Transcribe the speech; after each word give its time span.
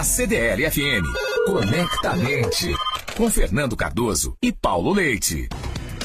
A 0.00 0.02
CDL 0.02 0.62
FM. 0.70 1.04
Conectamente. 1.44 2.74
Com 3.18 3.30
Fernando 3.30 3.76
Cardoso 3.76 4.34
e 4.42 4.50
Paulo 4.50 4.94
Leite. 4.94 5.46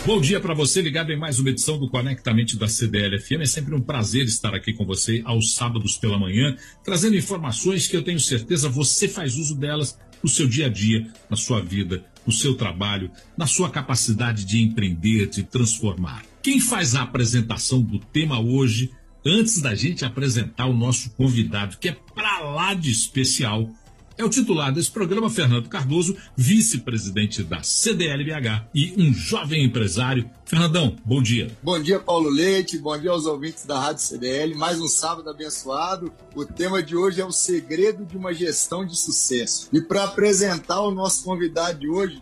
Bom 0.06 0.20
dia 0.20 0.38
para 0.42 0.54
você 0.54 0.82
ligado 0.82 1.14
em 1.14 1.18
mais 1.18 1.40
uma 1.40 1.50
edição 1.50 1.80
do 1.80 1.90
Conectamente 1.90 2.58
da 2.58 2.68
CDL 2.68 3.18
FM. 3.18 3.40
É 3.40 3.46
sempre 3.46 3.74
um 3.74 3.80
prazer 3.80 4.26
estar 4.26 4.54
aqui 4.54 4.74
com 4.74 4.86
você 4.86 5.22
aos 5.24 5.56
sábados 5.56 5.98
pela 5.98 6.20
manhã, 6.20 6.58
trazendo 6.84 7.16
informações 7.16 7.88
que 7.88 7.96
eu 7.96 8.04
tenho 8.04 8.20
certeza 8.20 8.68
você 8.68 9.08
faz 9.08 9.38
uso 9.38 9.56
delas 9.56 9.98
no 10.22 10.28
seu 10.28 10.46
dia 10.46 10.66
a 10.66 10.70
dia, 10.70 11.10
na 11.30 11.38
sua 11.38 11.62
vida, 11.62 12.04
no 12.28 12.34
seu 12.34 12.54
trabalho, 12.54 13.10
na 13.38 13.48
sua 13.48 13.70
capacidade 13.70 14.44
de 14.44 14.62
empreender, 14.62 15.28
de 15.28 15.42
transformar. 15.42 16.26
Quem 16.44 16.60
faz 16.60 16.96
a 16.96 17.04
apresentação 17.04 17.82
do 17.82 17.98
tema 17.98 18.42
hoje, 18.42 18.92
antes 19.26 19.62
da 19.62 19.74
gente 19.74 20.04
apresentar 20.04 20.66
o 20.66 20.76
nosso 20.76 21.12
convidado, 21.12 21.78
que 21.78 21.88
é 21.88 21.98
para 22.14 22.42
lá 22.42 22.74
de 22.74 22.92
especial, 22.92 23.72
é 24.18 24.24
o 24.24 24.30
titular 24.30 24.74
desse 24.74 24.90
programa, 24.90 25.30
Fernando 25.30 25.68
Cardoso, 25.68 26.16
vice-presidente 26.36 27.44
da 27.44 27.62
CDLBH 27.62 28.68
e 28.74 28.94
um 28.98 29.14
jovem 29.14 29.66
empresário. 29.66 30.30
Fernandão, 30.46 30.96
bom 31.04 31.22
dia. 31.22 31.52
Bom 31.62 31.80
dia, 31.80 32.00
Paulo 32.00 32.30
Leite. 32.30 32.78
Bom 32.78 32.98
dia 32.98 33.12
aos 33.12 33.26
ouvintes 33.26 33.66
da 33.66 33.80
Rádio 33.80 34.04
CDL. 34.04 34.56
Mais 34.56 34.80
um 34.80 34.88
sábado 34.88 35.30
abençoado. 35.30 36.14
O 36.34 36.46
tema 36.46 36.82
de 36.82 36.96
hoje 36.96 37.20
é 37.20 37.26
o 37.26 37.32
segredo 37.32 38.06
de 38.06 38.16
uma 38.16 38.34
gestão 38.34 38.86
de 38.86 38.96
sucesso. 38.98 39.70
E 39.74 39.82
para 39.82 40.06
apresentar 40.06 40.82
o 40.82 40.92
nosso 40.92 41.24
convidado 41.24 41.80
de 41.80 41.90
hoje, 41.90 42.22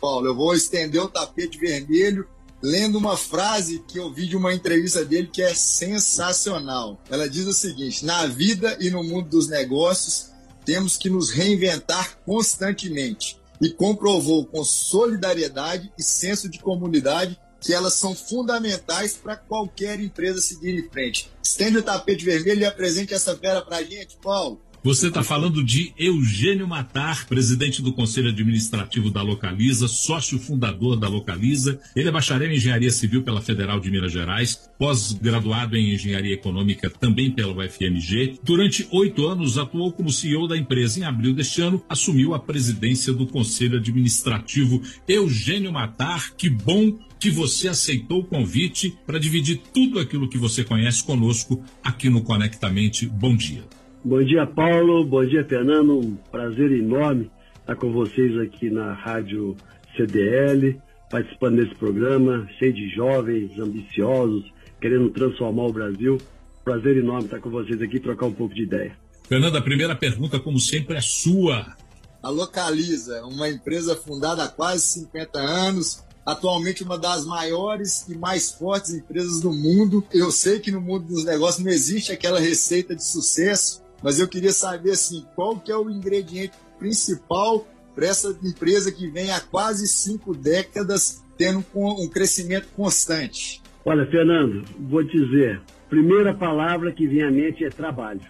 Paulo, 0.00 0.26
eu 0.26 0.34
vou 0.34 0.54
estender 0.54 1.00
o 1.00 1.08
tapete 1.08 1.58
vermelho 1.58 2.26
lendo 2.62 2.96
uma 2.96 3.16
frase 3.16 3.82
que 3.88 3.98
eu 3.98 4.12
vi 4.12 4.28
de 4.28 4.36
uma 4.36 4.54
entrevista 4.54 5.04
dele 5.04 5.28
que 5.32 5.42
é 5.42 5.52
sensacional. 5.52 7.00
Ela 7.10 7.28
diz 7.28 7.46
o 7.46 7.52
seguinte: 7.52 8.04
na 8.04 8.26
vida 8.26 8.76
e 8.80 8.88
no 8.88 9.02
mundo 9.02 9.28
dos 9.28 9.48
negócios, 9.48 10.31
temos 10.64 10.96
que 10.96 11.10
nos 11.10 11.30
reinventar 11.30 12.18
constantemente 12.24 13.40
e 13.60 13.70
comprovou 13.70 14.44
com 14.44 14.64
solidariedade 14.64 15.92
e 15.98 16.02
senso 16.02 16.48
de 16.48 16.58
comunidade 16.58 17.38
que 17.60 17.72
elas 17.72 17.94
são 17.94 18.14
fundamentais 18.14 19.16
para 19.16 19.36
qualquer 19.36 20.00
empresa 20.00 20.40
seguir 20.40 20.76
em 20.76 20.90
frente. 20.90 21.30
Estende 21.42 21.78
o 21.78 21.82
tapete 21.82 22.24
vermelho 22.24 22.62
e 22.62 22.64
apresente 22.64 23.14
essa 23.14 23.36
fera 23.36 23.62
para 23.62 23.76
a 23.76 23.84
gente, 23.84 24.16
Paulo. 24.20 24.60
Você 24.84 25.06
está 25.06 25.22
falando 25.22 25.62
de 25.62 25.92
Eugênio 25.96 26.66
Matar, 26.66 27.24
presidente 27.26 27.80
do 27.80 27.92
Conselho 27.92 28.30
Administrativo 28.30 29.12
da 29.12 29.22
Localiza, 29.22 29.86
sócio 29.86 30.40
fundador 30.40 30.96
da 30.96 31.06
Localiza. 31.06 31.78
Ele 31.94 32.08
é 32.08 32.10
bacharel 32.10 32.50
em 32.50 32.56
Engenharia 32.56 32.90
Civil 32.90 33.22
pela 33.22 33.40
Federal 33.40 33.78
de 33.78 33.92
Minas 33.92 34.10
Gerais, 34.10 34.68
pós-graduado 34.76 35.76
em 35.76 35.94
Engenharia 35.94 36.34
Econômica 36.34 36.90
também 36.90 37.30
pela 37.30 37.54
UFMG. 37.54 38.40
Durante 38.42 38.88
oito 38.90 39.24
anos 39.28 39.56
atuou 39.56 39.92
como 39.92 40.10
CEO 40.10 40.48
da 40.48 40.56
empresa. 40.56 40.98
Em 40.98 41.04
abril 41.04 41.32
deste 41.32 41.62
ano, 41.62 41.80
assumiu 41.88 42.34
a 42.34 42.40
presidência 42.40 43.12
do 43.12 43.24
Conselho 43.24 43.78
Administrativo. 43.78 44.82
Eugênio 45.06 45.72
Matar, 45.72 46.34
que 46.34 46.50
bom 46.50 46.98
que 47.20 47.30
você 47.30 47.68
aceitou 47.68 48.22
o 48.22 48.24
convite 48.24 48.98
para 49.06 49.20
dividir 49.20 49.60
tudo 49.72 50.00
aquilo 50.00 50.28
que 50.28 50.38
você 50.38 50.64
conhece 50.64 51.04
conosco 51.04 51.62
aqui 51.84 52.10
no 52.10 52.22
Conectamente. 52.22 53.06
Bom 53.06 53.36
dia. 53.36 53.62
Bom 54.04 54.20
dia, 54.24 54.44
Paulo. 54.44 55.04
Bom 55.04 55.24
dia, 55.24 55.44
Fernando. 55.44 55.96
Um 55.96 56.16
prazer 56.16 56.72
enorme 56.72 57.30
estar 57.60 57.76
com 57.76 57.92
vocês 57.92 58.36
aqui 58.40 58.68
na 58.68 58.92
Rádio 58.94 59.56
CDL, 59.96 60.76
participando 61.08 61.62
desse 61.62 61.76
programa, 61.76 62.48
cheio 62.58 62.72
de 62.72 62.88
jovens, 62.88 63.56
ambiciosos, 63.60 64.52
querendo 64.80 65.08
transformar 65.10 65.66
o 65.66 65.72
Brasil. 65.72 66.18
Prazer 66.64 66.96
enorme 66.96 67.26
estar 67.26 67.38
com 67.38 67.48
vocês 67.48 67.80
aqui 67.80 67.98
e 67.98 68.00
trocar 68.00 68.26
um 68.26 68.32
pouco 68.32 68.52
de 68.52 68.64
ideia. 68.64 68.96
Fernando, 69.28 69.54
a 69.54 69.62
primeira 69.62 69.94
pergunta, 69.94 70.40
como 70.40 70.58
sempre, 70.58 70.96
é 70.96 71.00
sua. 71.00 71.76
A 72.20 72.28
Localiza, 72.28 73.24
uma 73.24 73.48
empresa 73.48 73.94
fundada 73.94 74.42
há 74.42 74.48
quase 74.48 74.82
50 75.00 75.38
anos, 75.38 76.02
atualmente 76.26 76.82
uma 76.82 76.98
das 76.98 77.24
maiores 77.24 78.08
e 78.08 78.16
mais 78.16 78.50
fortes 78.50 78.94
empresas 78.94 79.40
do 79.40 79.52
mundo. 79.52 80.04
Eu 80.12 80.32
sei 80.32 80.58
que 80.58 80.72
no 80.72 80.80
mundo 80.80 81.06
dos 81.06 81.24
negócios 81.24 81.64
não 81.64 81.70
existe 81.70 82.10
aquela 82.10 82.40
receita 82.40 82.96
de 82.96 83.04
sucesso, 83.04 83.81
mas 84.02 84.18
eu 84.18 84.28
queria 84.28 84.52
saber 84.52 84.92
assim, 84.92 85.24
qual 85.34 85.58
que 85.58 85.70
é 85.70 85.76
o 85.76 85.90
ingrediente 85.90 86.54
principal 86.78 87.66
para 87.94 88.06
essa 88.06 88.36
empresa 88.42 88.90
que 88.90 89.08
vem 89.08 89.30
há 89.30 89.40
quase 89.40 89.86
cinco 89.86 90.34
décadas 90.34 91.22
tendo 91.36 91.64
um 91.74 92.08
crescimento 92.08 92.68
constante? 92.74 93.62
Olha, 93.84 94.06
Fernando, 94.06 94.64
vou 94.78 95.02
dizer, 95.02 95.60
primeira 95.88 96.32
palavra 96.32 96.92
que 96.92 97.06
vem 97.06 97.22
à 97.22 97.30
mente 97.30 97.64
é 97.64 97.70
trabalho. 97.70 98.20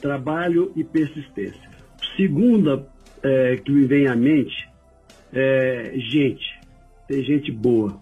Trabalho 0.00 0.72
e 0.74 0.82
persistência. 0.82 1.70
Segunda 2.16 2.86
é, 3.22 3.56
que 3.56 3.70
me 3.70 3.86
vem 3.86 4.06
à 4.06 4.16
mente 4.16 4.68
é 5.32 5.92
gente. 5.96 6.44
Ter 7.08 7.22
gente 7.22 7.50
boa. 7.50 8.00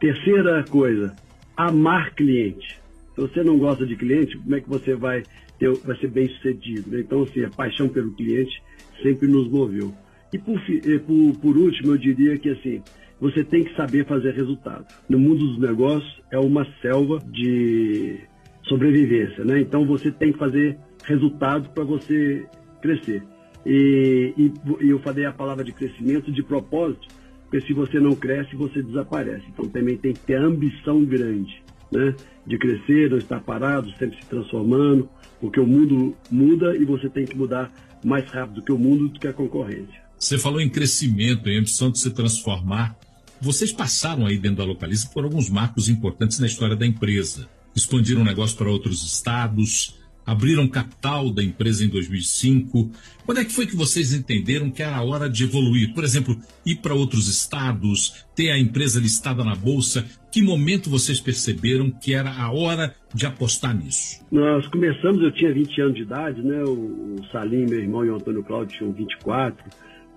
Terceira 0.00 0.64
coisa, 0.64 1.14
amar 1.56 2.14
cliente. 2.14 2.78
Se 3.14 3.20
você 3.20 3.42
não 3.42 3.58
gosta 3.58 3.86
de 3.86 3.96
cliente, 3.96 4.36
como 4.36 4.54
é 4.54 4.60
que 4.60 4.68
você 4.68 4.94
vai 4.94 5.22
ter, 5.58 5.72
vai 5.84 5.96
ser 5.98 6.08
bem 6.08 6.28
sucedido. 6.28 6.90
Né? 6.90 7.00
Então, 7.00 7.22
assim, 7.22 7.44
a 7.44 7.50
paixão 7.50 7.88
pelo 7.88 8.12
cliente 8.14 8.62
sempre 9.02 9.28
nos 9.28 9.48
moveu. 9.48 9.92
E 10.32 10.38
por, 10.38 10.60
por, 11.06 11.40
por 11.40 11.56
último, 11.56 11.92
eu 11.92 11.98
diria 11.98 12.36
que 12.38 12.50
assim, 12.50 12.82
você 13.20 13.44
tem 13.44 13.62
que 13.62 13.74
saber 13.76 14.04
fazer 14.06 14.34
resultado. 14.34 14.84
No 15.08 15.18
mundo 15.18 15.46
dos 15.46 15.58
negócios 15.58 16.20
é 16.30 16.38
uma 16.38 16.66
selva 16.82 17.18
de 17.30 18.18
sobrevivência, 18.64 19.44
né? 19.44 19.60
Então 19.60 19.86
você 19.86 20.10
tem 20.10 20.32
que 20.32 20.38
fazer 20.38 20.76
resultado 21.04 21.68
para 21.70 21.84
você 21.84 22.44
crescer. 22.82 23.22
E, 23.64 24.34
e, 24.36 24.52
e, 24.84 24.90
eu 24.90 24.98
falei 24.98 25.24
a 25.24 25.32
palavra 25.32 25.64
de 25.64 25.72
crescimento 25.72 26.30
de 26.32 26.42
propósito, 26.42 27.06
porque 27.42 27.60
se 27.66 27.72
você 27.72 27.98
não 27.98 28.14
cresce, 28.14 28.56
você 28.56 28.82
desaparece. 28.82 29.44
Então 29.48 29.68
também 29.68 29.96
tem 29.96 30.12
que 30.12 30.20
ter 30.20 30.36
ambição 30.36 31.04
grande, 31.04 31.62
né? 31.94 32.14
De 32.46 32.58
crescer, 32.58 33.10
não 33.10 33.18
estar 33.18 33.40
parado, 33.40 33.90
sempre 33.98 34.18
se 34.20 34.26
transformando, 34.26 35.08
porque 35.40 35.58
o 35.60 35.66
mundo 35.66 36.14
muda 36.30 36.76
e 36.76 36.84
você 36.84 37.08
tem 37.08 37.24
que 37.24 37.36
mudar 37.36 37.72
mais 38.04 38.28
rápido 38.30 38.62
que 38.62 38.72
o 38.72 38.78
mundo 38.78 39.08
do 39.08 39.18
que 39.18 39.26
a 39.26 39.32
concorrência. 39.32 40.04
Você 40.18 40.38
falou 40.38 40.60
em 40.60 40.68
crescimento, 40.68 41.48
em 41.48 41.58
ambição 41.58 41.90
de 41.90 41.98
se 41.98 42.10
transformar. 42.10 42.96
Vocês 43.40 43.72
passaram 43.72 44.26
aí 44.26 44.38
dentro 44.38 44.58
da 44.58 44.64
Localiza 44.64 45.08
por 45.12 45.24
alguns 45.24 45.50
marcos 45.50 45.88
importantes 45.88 46.38
na 46.38 46.46
história 46.46 46.76
da 46.76 46.86
empresa. 46.86 47.48
Expandiram 47.74 48.22
o 48.22 48.24
negócio 48.24 48.56
para 48.56 48.70
outros 48.70 49.02
estados, 49.02 49.98
abriram 50.24 50.68
capital 50.68 51.30
da 51.30 51.42
empresa 51.42 51.84
em 51.84 51.88
2005. 51.88 52.90
Quando 53.26 53.40
é 53.40 53.44
que 53.44 53.52
foi 53.52 53.66
que 53.66 53.76
vocês 53.76 54.12
entenderam 54.12 54.70
que 54.70 54.82
era 54.82 54.96
a 54.96 55.02
hora 55.02 55.28
de 55.28 55.44
evoluir? 55.44 55.92
Por 55.92 56.04
exemplo, 56.04 56.40
ir 56.64 56.76
para 56.76 56.94
outros 56.94 57.28
estados, 57.28 58.24
ter 58.34 58.50
a 58.50 58.58
empresa 58.58 59.00
listada 59.00 59.44
na 59.44 59.54
bolsa. 59.54 60.06
Que 60.34 60.42
momento 60.42 60.90
vocês 60.90 61.20
perceberam 61.20 61.92
que 61.92 62.12
era 62.12 62.28
a 62.28 62.50
hora 62.50 62.92
de 63.14 63.24
apostar 63.24 63.72
nisso? 63.72 64.20
Nós 64.32 64.66
começamos, 64.66 65.22
eu 65.22 65.30
tinha 65.30 65.54
20 65.54 65.80
anos 65.80 65.94
de 65.94 66.02
idade, 66.02 66.42
né? 66.42 66.60
O 66.64 67.18
Salim, 67.30 67.66
meu 67.66 67.78
irmão, 67.78 68.04
e 68.04 68.10
o 68.10 68.16
Antônio 68.16 68.42
Cláudio 68.42 68.76
tinham 68.76 68.92
24. 68.92 69.64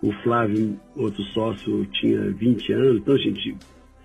O 0.01 0.11
Flávio, 0.23 0.79
outro 0.95 1.21
sócio, 1.25 1.85
tinha 2.01 2.31
20 2.31 2.73
anos. 2.73 2.97
Então, 2.97 3.15
gente, 3.15 3.55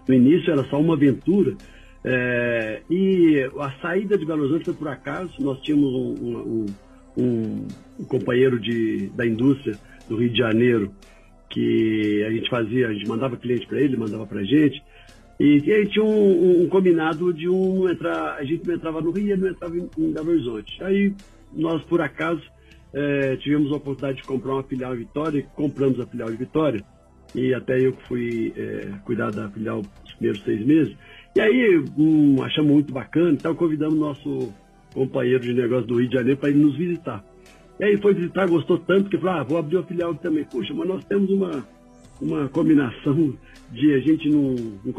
no 0.07 0.15
início 0.15 0.53
era 0.53 0.63
só 0.65 0.79
uma 0.79 0.93
aventura 0.93 1.57
é, 2.05 2.83
e 2.91 3.51
a 3.59 3.73
saída 3.81 4.19
de 4.19 4.27
Belo 4.27 4.43
Horizonte 4.43 4.67
foi 4.67 4.75
por 4.75 4.89
acaso. 4.89 5.33
Nós 5.41 5.63
tínhamos 5.63 5.95
um, 5.95 6.27
um, 6.27 6.67
um, 7.17 7.67
um, 8.01 8.05
companheiro 8.05 8.61
de, 8.61 9.11
da 9.17 9.27
indústria 9.27 9.79
do 10.11 10.17
Rio 10.17 10.29
de 10.29 10.37
Janeiro 10.37 10.93
que 11.49 12.23
a 12.27 12.31
gente 12.31 12.51
fazia, 12.51 12.89
a 12.89 12.93
gente 12.93 13.09
mandava 13.09 13.35
cliente 13.39 13.67
para 13.67 13.81
ele, 13.81 13.97
mandava 13.97 14.27
para 14.27 14.41
a 14.41 14.45
gente. 14.45 14.83
E 15.43 15.61
que 15.61 15.87
tinha 15.87 16.05
um, 16.05 16.69
combinado 16.69 17.35
de 17.35 17.49
um 17.49 17.89
entrar, 17.91 18.37
a 18.37 18.45
gente 18.45 18.65
não 18.65 18.77
entrava 18.77 19.01
no 19.01 19.11
Rio, 19.11 19.33
ele 19.33 19.43
não 19.43 19.49
entrava 19.49 19.77
em, 19.77 19.91
em 19.99 20.13
Belo 20.13 20.31
Horizonte. 20.31 20.81
Aí 20.85 21.13
nós, 21.53 21.83
por 21.83 22.01
acaso, 22.01 22.41
é, 22.95 23.35
tivemos 23.35 23.73
a 23.73 23.75
oportunidade 23.75 24.19
de 24.19 24.23
comprar 24.23 24.53
uma 24.53 24.63
filial 24.63 24.95
em 24.95 24.99
Vitória, 24.99 25.45
compramos 25.57 25.99
a 25.99 26.07
filial 26.07 26.31
de 26.31 26.37
Vitória, 26.37 26.85
e 27.35 27.53
até 27.53 27.77
eu 27.85 27.93
que 27.93 28.07
fui 28.07 28.53
é, 28.57 28.93
cuidar 29.05 29.33
da 29.33 29.49
filial 29.49 29.83
os 30.05 30.13
primeiros 30.13 30.45
seis 30.45 30.65
meses. 30.65 30.97
E 31.35 31.41
aí 31.41 31.85
um, 31.99 32.41
achamos 32.41 32.71
muito 32.71 32.93
bacana, 32.93 33.33
então 33.33 33.53
convidamos 33.53 33.99
nosso 33.99 34.55
companheiro 34.95 35.41
de 35.41 35.55
negócio 35.55 35.89
do 35.89 35.99
Rio 35.99 36.09
de 36.09 36.15
Janeiro 36.15 36.39
para 36.39 36.51
ir 36.51 36.55
nos 36.55 36.77
visitar. 36.77 37.25
E 37.81 37.85
aí 37.85 37.97
foi 37.97 38.15
visitar, 38.15 38.47
gostou 38.47 38.79
tanto 38.79 39.11
que 39.11 39.19
falou, 39.19 39.41
ah, 39.41 39.43
vou 39.43 39.59
abrir 39.59 39.75
uma 39.75 39.83
filial 39.83 40.15
também. 40.15 40.45
Puxa, 40.45 40.73
mas 40.73 40.87
nós 40.87 41.05
temos 41.05 41.29
uma, 41.31 41.67
uma 42.21 42.49
combinação 42.49 43.35
de 43.71 43.95
a 43.95 43.99
gente 44.01 44.29
não, 44.29 44.55
não 44.85 44.93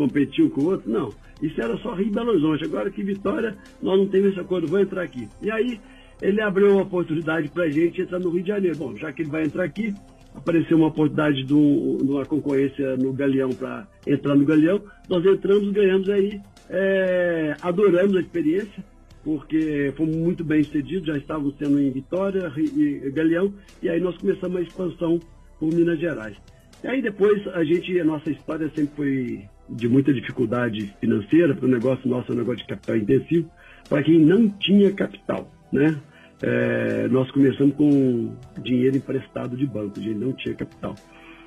com 0.50 0.62
o 0.62 0.66
outro. 0.66 0.90
Não, 0.90 1.10
isso 1.42 1.62
era 1.62 1.78
só 1.78 1.94
Rio 1.94 2.12
Belo 2.12 2.32
Horizonte. 2.32 2.66
Agora 2.66 2.90
que 2.90 3.04
Vitória, 3.04 3.56
nós 3.82 4.00
não 4.00 4.08
temos 4.08 4.32
esse 4.32 4.40
acordo, 4.40 4.68
vou 4.68 4.80
entrar 4.80 5.04
aqui. 5.04 5.28
E 5.42 5.52
aí 5.52 5.80
ele 6.22 6.42
abriu 6.42 6.72
uma 6.72 6.84
oportunidade 6.84 7.50
para 7.50 7.64
a 7.64 7.70
gente 7.70 8.02
entrar 8.02 8.20
no 8.20 8.30
Rio 8.30 8.42
de 8.42 8.48
Janeiro. 8.48 8.78
Bom, 8.78 8.96
já 8.96 9.12
que 9.12 9.22
ele 9.22 9.30
vai 9.30 9.44
entrar 9.44 9.64
aqui, 9.64 9.94
apareceu 10.34 10.78
uma 10.78 10.88
oportunidade 10.88 11.44
de, 11.44 11.54
uma 11.54 12.26
concorrência 12.26 12.98
no 12.98 13.14
Galeão 13.14 13.50
para 13.50 13.88
entrar 14.08 14.36
no 14.36 14.46
Galeão. 14.46 14.82
Nós 15.10 15.26
entramos, 15.26 15.72
ganhamos 15.72 16.10
aí, 16.10 16.40
é, 16.70 17.56
adoramos 17.62 18.16
a 18.16 18.22
experiência. 18.22 18.84
porque 19.24 19.94
fomos 19.96 20.16
muito 20.16 20.44
bem 20.44 20.64
sucedidos, 20.64 21.08
já 21.08 21.18
estávamos 21.18 21.56
sendo 21.58 21.80
em 21.80 21.90
Vitória 21.92 22.52
e 22.58 23.10
Galeão, 23.12 23.54
e 23.82 23.88
aí 23.88 24.00
nós 24.00 24.18
começamos 24.18 24.58
a 24.58 24.62
expansão 24.62 25.20
por 25.60 25.74
Minas 25.74 26.00
Gerais. 26.00 26.36
E 26.84 26.88
aí 26.88 27.02
depois 27.02 27.48
a 27.48 27.64
gente, 27.64 27.98
a 28.00 28.04
nossa 28.04 28.30
história 28.30 28.70
sempre 28.76 28.96
foi 28.96 29.46
de 29.70 29.88
muita 29.88 30.14
dificuldade 30.14 30.94
financeira, 31.00 31.56
para 31.56 31.66
o 31.66 31.70
negócio 31.70 32.10
nosso 32.10 32.32
é 32.32 32.36
um 32.36 32.38
negócio 32.38 32.62
de 32.62 32.68
capital 32.68 32.98
intensivo, 32.98 33.50
para 33.88 34.04
quem 34.04 34.20
não 34.20 34.50
tinha 34.50 34.92
capital, 34.92 35.50
né? 35.72 35.98
É, 36.42 37.08
nós 37.08 37.32
começamos 37.32 37.74
com 37.76 38.36
dinheiro 38.62 38.98
emprestado 38.98 39.56
de 39.56 39.66
banco, 39.66 39.98
a 39.98 40.02
gente 40.02 40.20
não 40.20 40.34
tinha 40.34 40.54
capital. 40.54 40.94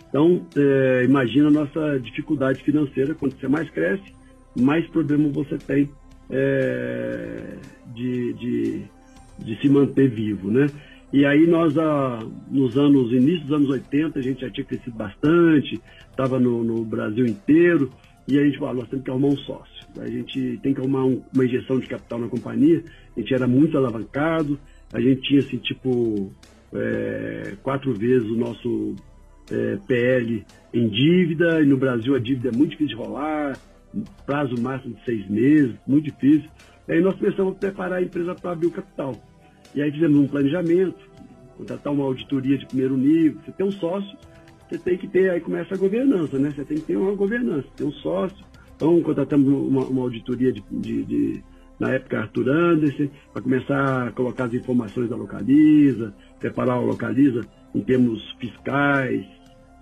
Então, 0.08 0.46
é, 0.56 1.04
imagina 1.04 1.48
a 1.48 1.50
nossa 1.50 2.00
dificuldade 2.00 2.62
financeira, 2.62 3.14
quando 3.14 3.38
você 3.38 3.46
mais 3.46 3.68
cresce, 3.70 4.14
mais 4.58 4.86
problema 4.88 5.28
você 5.28 5.58
tem 5.58 5.90
é, 6.30 7.56
de, 7.94 8.32
de, 8.32 8.82
de, 9.38 9.60
se 9.60 9.68
manter 9.68 10.08
vivo, 10.08 10.50
né? 10.50 10.66
E 11.12 11.24
aí 11.24 11.46
nós, 11.46 11.76
ah, 11.78 12.20
nos 12.50 12.76
anos, 12.76 13.12
início 13.12 13.46
dos 13.46 13.52
anos 13.52 13.70
80, 13.70 14.18
a 14.18 14.22
gente 14.22 14.40
já 14.40 14.50
tinha 14.50 14.64
crescido 14.64 14.96
bastante, 14.96 15.80
estava 16.10 16.38
no, 16.38 16.64
no, 16.64 16.84
Brasil 16.84 17.24
inteiro, 17.26 17.90
e 18.26 18.38
a 18.38 18.44
gente 18.44 18.58
falou, 18.58 18.74
nós 18.74 18.88
temos 18.88 19.04
que 19.04 19.10
arrumar 19.10 19.28
um 19.28 19.36
sócio. 19.38 19.86
A 19.98 20.08
gente 20.08 20.58
tem 20.62 20.74
que 20.74 20.80
arrumar 20.80 21.04
um, 21.04 21.22
uma 21.32 21.44
injeção 21.44 21.78
de 21.78 21.86
capital 21.86 22.18
na 22.18 22.28
companhia, 22.28 22.82
a 23.16 23.20
gente 23.20 23.32
era 23.32 23.46
muito 23.46 23.78
alavancado, 23.78 24.58
a 24.92 25.00
gente 25.00 25.22
tinha, 25.22 25.40
assim, 25.40 25.58
tipo, 25.58 26.32
é, 26.74 27.54
quatro 27.62 27.94
vezes 27.94 28.28
o 28.28 28.36
nosso 28.36 28.96
é, 29.50 29.78
PL 29.86 30.44
em 30.74 30.88
dívida, 30.88 31.62
e 31.62 31.66
no 31.66 31.76
Brasil 31.76 32.16
a 32.16 32.18
dívida 32.18 32.48
é 32.48 32.52
muito 32.52 32.70
difícil 32.70 32.96
de 32.96 33.02
rolar, 33.02 33.56
prazo 34.26 34.60
máximo 34.60 34.94
de 34.94 35.04
seis 35.04 35.28
meses, 35.30 35.74
muito 35.86 36.04
difícil. 36.04 36.50
Aí 36.88 37.00
nós 37.00 37.16
começamos 37.16 37.54
a 37.54 37.58
preparar 37.58 37.98
a 37.98 38.02
empresa 38.02 38.34
para 38.34 38.52
abrir 38.52 38.66
o 38.66 38.72
capital. 38.72 39.14
E 39.74 39.82
aí 39.82 39.90
fizemos 39.90 40.16
um 40.18 40.26
planejamento, 40.26 40.98
contratar 41.56 41.92
uma 41.92 42.04
auditoria 42.04 42.56
de 42.58 42.66
primeiro 42.66 42.96
nível. 42.96 43.40
Você 43.44 43.52
tem 43.52 43.66
um 43.66 43.72
sócio, 43.72 44.16
você 44.68 44.78
tem 44.78 44.96
que 44.96 45.06
ter, 45.06 45.30
aí 45.30 45.40
começa 45.40 45.74
a 45.74 45.78
governança, 45.78 46.38
né? 46.38 46.50
Você 46.50 46.64
tem 46.64 46.78
que 46.78 46.84
ter 46.84 46.96
uma 46.96 47.14
governança, 47.14 47.66
tem 47.76 47.86
um 47.86 47.92
sócio. 47.92 48.44
Então 48.74 49.00
contratamos 49.02 49.48
uma, 49.48 49.84
uma 49.84 50.02
auditoria 50.02 50.52
de, 50.52 50.62
de, 50.70 51.04
de, 51.04 51.42
na 51.78 51.92
época 51.92 52.20
Arthur 52.20 52.48
Anderson, 52.48 53.08
para 53.32 53.42
começar 53.42 54.08
a 54.08 54.12
colocar 54.12 54.44
as 54.44 54.54
informações 54.54 55.08
da 55.08 55.16
Localiza, 55.16 56.14
preparar 56.38 56.76
a 56.76 56.80
Localiza 56.80 57.40
em 57.74 57.80
termos 57.80 58.22
fiscais, 58.38 59.24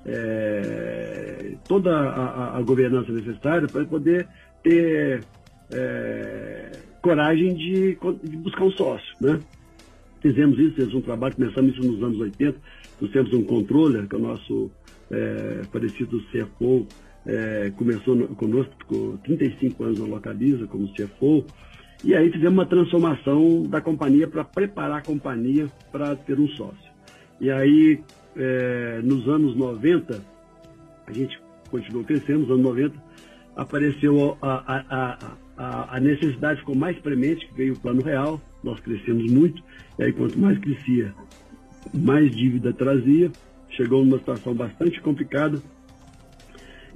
é, 0.07 1.55
toda 1.67 1.91
a, 1.97 2.59
a, 2.59 2.63
governança 2.63 3.11
necessária 3.11 3.67
para 3.67 3.85
poder 3.85 4.29
ter 4.63 5.25
é, 5.73 6.73
coragem 7.01 7.55
de, 7.55 7.99
de, 8.23 8.37
buscar 8.37 8.65
um 8.65 8.71
sócio. 8.73 9.15
Né? 9.21 9.41
Fizemos 10.25 10.59
isso, 10.59 10.75
fizemos 10.77 10.95
um 10.95 11.01
trabalho, 11.03 11.35
começamos 11.35 11.75
isso 11.75 11.87
nos 11.87 12.03
anos 12.03 12.19
80, 12.19 12.59
nós 12.99 13.11
temos 13.11 13.35
um 13.35 13.45
controller, 13.45 14.09
que 14.09 14.15
é 14.15 14.19
o 14.19 14.23
nosso 14.23 14.71
é, 15.11 15.61
parecido 15.71 16.19
CFO, 16.33 16.87
é, 17.27 17.71
começou 17.77 18.15
no, 18.15 18.29
conosco 18.29 18.73
com 18.87 19.19
35 19.19 19.85
anos 19.85 19.99
na 19.99 20.07
Localiza 20.07 20.67
como 20.67 20.91
CFO, 20.95 21.45
e 22.03 22.15
aí 22.15 22.33
fizemos 22.33 22.55
uma 22.55 22.65
transformação 22.65 23.65
da 23.65 23.83
companhia 23.83 24.27
para 24.27 24.43
preparar 24.45 25.01
a 25.01 25.03
companhia 25.03 25.67
para 25.93 26.17
ter 26.17 26.41
um 26.41 26.49
sócio. 26.49 26.91
E 27.39 27.51
aí 27.51 28.01
é, 28.35 29.03
nos 29.05 29.29
anos 29.29 29.55
90, 29.55 30.23
a 31.07 31.13
gente 31.13 31.39
continuou 31.71 32.03
crescendo, 32.03 32.41
nos 32.41 32.51
anos 32.51 32.65
90, 32.65 32.95
apareceu 33.57 34.39
a, 34.41 34.55
a, 34.75 35.19
a, 35.59 35.97
a, 35.97 36.01
necessidade, 36.01 36.61
ficou 36.61 36.75
mais 36.75 36.99
premente, 37.01 37.47
que 37.47 37.55
veio 37.55 37.75
o 37.75 37.79
plano 37.79 38.01
real, 38.01 38.41
nós 38.65 38.81
crescemos 38.81 39.31
muito, 39.31 39.63
e 39.99 40.05
aí 40.05 40.13
quanto 40.13 40.39
mais 40.39 40.59
crescia, 40.59 41.15
mais 41.93 42.35
dívida 42.35 42.73
trazia, 42.73 43.31
chegou 43.71 44.05
numa 44.05 44.19
situação 44.19 44.55
bastante 44.55 45.01
complicada, 45.01 45.61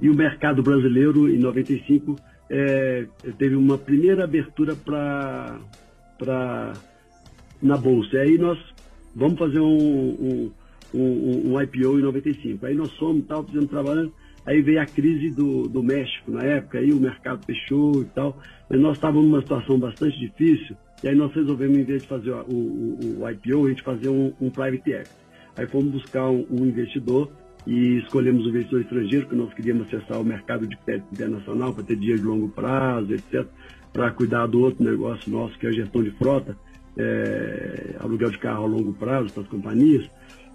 e 0.01 0.09
o 0.09 0.15
mercado 0.15 0.63
brasileiro, 0.63 1.29
em 1.29 1.37
95, 1.37 2.15
é, 2.49 3.05
teve 3.37 3.55
uma 3.55 3.77
primeira 3.77 4.23
abertura 4.23 4.75
para 4.75 6.73
na 7.61 7.77
bolsa. 7.77 8.15
E 8.15 8.19
aí 8.19 8.37
nós 8.37 8.57
vamos 9.13 9.37
fazer 9.37 9.59
um, 9.59 9.67
um, 9.77 10.51
um, 10.93 11.53
um, 11.53 11.61
IPO 11.61 11.99
em 11.99 12.01
95. 12.01 12.65
Aí 12.65 12.75
nós 12.75 12.89
somos, 12.93 13.25
tal, 13.27 13.43
fazendo 13.43 13.67
trabalhando. 13.67 14.13
Aí 14.45 14.61
veio 14.61 14.81
a 14.81 14.85
crise 14.85 15.35
do, 15.35 15.67
do 15.67 15.83
México 15.83 16.31
na 16.31 16.41
época, 16.43 16.79
aí 16.79 16.91
o 16.91 16.99
mercado 16.99 17.45
fechou 17.45 18.01
e 18.01 18.05
tal. 18.05 18.41
Mas 18.69 18.79
nós 18.79 18.97
estávamos 18.97 19.25
numa 19.25 19.41
situação 19.41 19.77
bastante 19.77 20.17
difícil. 20.17 20.75
E 21.03 21.07
aí 21.07 21.15
nós 21.15 21.33
resolvemos, 21.33 21.77
em 21.77 21.83
vez 21.83 22.01
de 22.01 22.07
fazer 22.07 22.31
o, 22.31 22.41
o, 22.51 23.21
o 23.21 23.29
IPO, 23.29 23.65
a 23.65 23.69
gente 23.69 23.83
fazer 23.83 24.09
um, 24.09 24.33
um 24.41 24.49
private 24.49 24.91
equity. 24.91 25.09
Aí 25.55 25.67
fomos 25.67 25.91
buscar 25.91 26.29
um, 26.29 26.45
um, 26.49 26.65
investidor 26.65 27.29
e 27.65 27.97
escolhemos 27.99 28.45
um 28.45 28.49
investidor 28.49 28.81
estrangeiro, 28.81 29.27
que 29.27 29.35
nós 29.35 29.53
queríamos 29.53 29.87
acessar 29.87 30.19
o 30.19 30.23
mercado 30.23 30.67
de 30.67 30.75
crédito 30.77 31.07
internacional 31.11 31.73
para 31.73 31.83
ter 31.83 31.95
dinheiro 31.95 32.21
de 32.21 32.27
longo 32.27 32.49
prazo, 32.49 33.13
etc., 33.13 33.45
para 33.91 34.11
cuidar 34.11 34.45
do 34.47 34.61
outro 34.61 34.83
negócio 34.83 35.31
nosso, 35.31 35.57
que 35.57 35.65
é 35.65 35.69
a 35.69 35.73
gestão 35.73 36.03
de 36.03 36.11
frota, 36.11 36.55
é, 36.97 37.95
aluguel 37.99 38.29
de 38.29 38.37
carro 38.37 38.63
a 38.63 38.67
longo 38.67 38.93
prazo 38.93 39.33
para 39.33 39.43
as 39.43 39.49
companhias. 39.49 40.09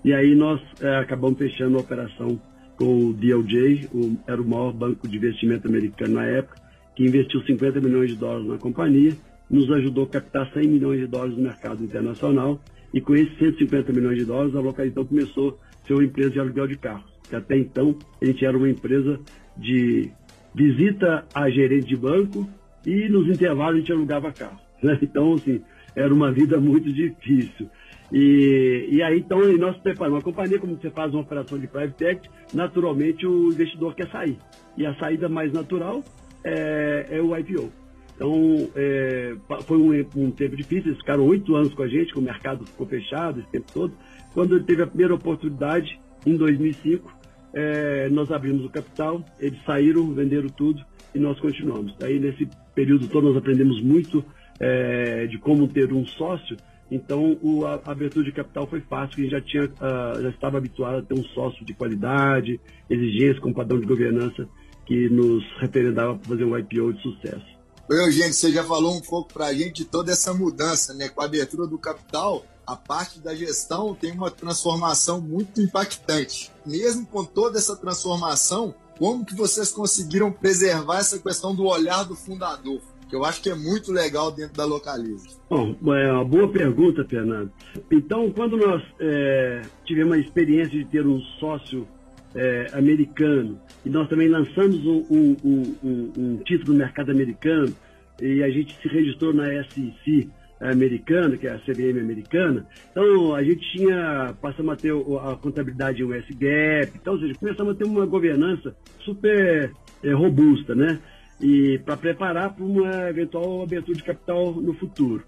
E 0.04 0.12
aí 0.12 0.34
nós 0.34 0.60
é, 0.80 0.96
acabamos 0.96 1.38
fechando 1.38 1.76
a 1.76 1.80
operação 1.80 2.40
com 2.76 3.06
o 3.06 3.12
DLJ, 3.12 3.88
o, 3.92 4.16
era 4.26 4.40
o 4.40 4.48
maior 4.48 4.72
banco 4.72 5.08
de 5.08 5.16
investimento 5.16 5.66
americano 5.68 6.14
na 6.14 6.26
época, 6.26 6.62
que 6.94 7.04
investiu 7.04 7.42
50 7.42 7.80
milhões 7.80 8.10
de 8.10 8.16
dólares 8.16 8.46
na 8.46 8.58
companhia, 8.58 9.12
nos 9.50 9.70
ajudou 9.70 10.04
a 10.04 10.08
captar 10.08 10.50
100 10.52 10.68
milhões 10.68 11.00
de 11.00 11.06
dólares 11.06 11.36
no 11.36 11.42
mercado 11.42 11.84
internacional, 11.84 12.60
e 12.92 13.00
com 13.00 13.14
esses 13.14 13.36
150 13.38 13.92
milhões 13.92 14.18
de 14.18 14.24
dólares, 14.24 14.54
a 14.54 14.60
localização 14.60 15.04
começou 15.04 15.58
a 15.82 15.86
ser 15.86 15.94
uma 15.94 16.04
empresa 16.04 16.30
de 16.30 16.40
aluguel 16.40 16.66
de 16.68 16.76
carros. 16.76 17.12
Que 17.28 17.34
até 17.34 17.58
então, 17.58 17.96
a 18.20 18.24
gente 18.24 18.44
era 18.44 18.56
uma 18.56 18.68
empresa 18.68 19.18
de 19.56 20.10
visita 20.54 21.24
a 21.34 21.50
gerente 21.50 21.86
de 21.86 21.96
banco 21.96 22.48
e 22.86 23.08
nos 23.08 23.28
intervalos 23.28 23.76
a 23.76 23.78
gente 23.80 23.92
alugava 23.92 24.32
carro. 24.32 24.60
Né? 24.82 24.98
Então, 25.02 25.34
assim, 25.34 25.60
era 25.96 26.12
uma 26.12 26.30
vida 26.30 26.60
muito 26.60 26.92
difícil. 26.92 27.68
E, 28.12 28.88
e 28.90 29.02
aí, 29.02 29.18
então, 29.18 29.40
nós 29.56 29.76
preparamos 29.78 30.18
uma 30.18 30.22
companhia, 30.22 30.58
como 30.58 30.76
você 30.76 30.90
faz 30.90 31.12
uma 31.12 31.22
operação 31.22 31.58
de 31.58 31.66
private 31.66 32.04
equity, 32.04 32.30
naturalmente 32.52 33.26
o 33.26 33.48
investidor 33.48 33.94
quer 33.94 34.08
sair. 34.10 34.38
E 34.76 34.86
a 34.86 34.94
saída 34.96 35.28
mais 35.28 35.52
natural 35.52 36.04
é, 36.44 37.06
é 37.10 37.20
o 37.20 37.36
IPO. 37.36 37.83
Então, 38.14 38.68
é, 38.76 39.34
foi 39.66 39.76
um, 39.76 40.06
um, 40.16 40.30
tempo 40.30 40.56
difícil, 40.56 40.88
eles 40.88 40.98
ficaram 40.98 41.26
oito 41.26 41.54
anos 41.56 41.74
com 41.74 41.82
a 41.82 41.88
gente, 41.88 42.12
que 42.12 42.18
o 42.18 42.22
mercado 42.22 42.64
ficou 42.64 42.86
fechado 42.86 43.40
esse 43.40 43.48
tempo 43.50 43.66
todo. 43.72 43.92
Quando 44.32 44.54
ele 44.54 44.64
teve 44.64 44.82
a 44.82 44.86
primeira 44.86 45.14
oportunidade, 45.14 45.98
em 46.24 46.36
2005, 46.36 47.12
é, 47.52 48.08
nós 48.10 48.30
abrimos 48.30 48.64
o 48.64 48.68
capital, 48.68 49.24
eles 49.38 49.58
saíram, 49.64 50.12
venderam 50.12 50.48
tudo 50.48 50.84
e 51.14 51.18
nós 51.18 51.38
continuamos. 51.40 51.94
Aí, 52.02 52.18
nesse 52.18 52.48
período 52.74 53.08
todo, 53.08 53.28
nós 53.28 53.36
aprendemos 53.36 53.80
muito 53.82 54.24
é, 54.60 55.26
de 55.26 55.38
como 55.38 55.66
ter 55.68 55.92
um 55.92 56.06
sócio 56.06 56.56
então, 56.90 57.36
o, 57.42 57.64
a, 57.64 57.80
a, 57.84 57.90
abertura 57.90 58.24
de 58.24 58.32
capital 58.32 58.66
foi 58.66 58.80
fácil, 58.80 59.16
porque 59.16 59.28
já, 59.28 59.40
tinha, 59.40 59.64
uh, 59.64 60.22
já 60.22 60.28
estava 60.28 60.58
habituado 60.58 60.98
a 60.98 61.02
ter 61.02 61.14
um 61.14 61.24
sócio 61.24 61.64
de 61.64 61.72
qualidade, 61.74 62.60
exigência 62.88 63.40
com 63.40 63.52
padrão 63.52 63.80
de 63.80 63.86
governança 63.86 64.48
que 64.86 65.08
nos 65.08 65.42
referendava 65.58 66.14
para 66.16 66.28
fazer 66.28 66.44
um 66.44 66.56
IPO 66.56 66.92
de 66.92 67.02
sucesso. 67.02 67.53
Eugênio, 67.92 68.32
você 68.32 68.50
já 68.50 68.64
falou 68.64 68.96
um 68.96 69.00
pouco 69.00 69.32
para 69.32 69.46
a 69.46 69.54
gente 69.54 69.82
de 69.82 69.84
toda 69.84 70.10
essa 70.10 70.32
mudança, 70.32 70.94
né? 70.94 71.08
Com 71.08 71.20
a 71.20 71.26
abertura 71.26 71.66
do 71.66 71.78
capital, 71.78 72.44
a 72.66 72.74
parte 72.74 73.20
da 73.20 73.34
gestão 73.34 73.94
tem 73.94 74.12
uma 74.12 74.30
transformação 74.30 75.20
muito 75.20 75.60
impactante. 75.60 76.50
Mesmo 76.64 77.06
com 77.06 77.24
toda 77.24 77.58
essa 77.58 77.76
transformação, 77.76 78.74
como 78.98 79.24
que 79.24 79.34
vocês 79.34 79.70
conseguiram 79.70 80.32
preservar 80.32 80.98
essa 80.98 81.18
questão 81.18 81.54
do 81.54 81.66
olhar 81.66 82.04
do 82.04 82.14
fundador? 82.14 82.80
que 83.08 83.14
eu 83.14 83.24
acho 83.24 83.42
que 83.42 83.50
é 83.50 83.54
muito 83.54 83.92
legal 83.92 84.32
dentro 84.32 84.56
da 84.56 84.64
Localiza. 84.64 85.28
Bom, 85.48 85.76
é 85.94 86.12
uma 86.12 86.24
boa 86.24 86.50
pergunta, 86.50 87.04
Fernando. 87.04 87.52
Então, 87.90 88.30
quando 88.32 88.56
nós 88.56 88.82
é, 88.98 89.62
tivemos 89.84 90.14
a 90.14 90.18
experiência 90.18 90.78
de 90.78 90.84
ter 90.86 91.06
um 91.06 91.20
sócio 91.38 91.86
é, 92.34 92.66
americano 92.72 93.60
e 93.84 93.90
nós 93.90 94.08
também 94.08 94.28
lançamos 94.28 94.84
um, 94.86 95.04
um, 95.10 95.76
um, 95.84 96.12
um, 96.16 96.36
título 96.44 96.72
no 96.72 96.78
mercado 96.78 97.10
americano 97.10 97.74
e 98.20 98.42
a 98.42 98.50
gente 98.50 98.74
se 98.80 98.88
registrou 98.88 99.32
na 99.32 99.46
SEC 99.64 100.28
americana, 100.60 101.36
que 101.36 101.46
é 101.46 101.52
a 101.52 101.58
CBM 101.58 102.00
americana, 102.00 102.66
então 102.90 103.34
a 103.34 103.42
gente 103.42 103.60
tinha, 103.76 104.34
passamos 104.40 104.72
a 104.72 104.76
ter 104.76 104.92
a 104.92 105.36
contabilidade 105.36 106.02
US 106.02 106.24
GAAP, 106.30 106.92
então, 106.94 107.14
ou 107.14 107.20
seja, 107.20 107.34
começamos 107.34 107.74
a 107.74 107.76
ter 107.76 107.84
uma 107.84 108.06
governança 108.06 108.74
super 109.00 109.72
é, 110.02 110.12
robusta, 110.12 110.74
né? 110.74 111.00
e 111.40 111.78
para 111.84 111.96
preparar 111.96 112.54
para 112.54 112.64
uma 112.64 113.08
eventual 113.08 113.62
abertura 113.62 113.96
de 113.96 114.02
capital 114.02 114.52
no 114.52 114.74
futuro. 114.74 115.24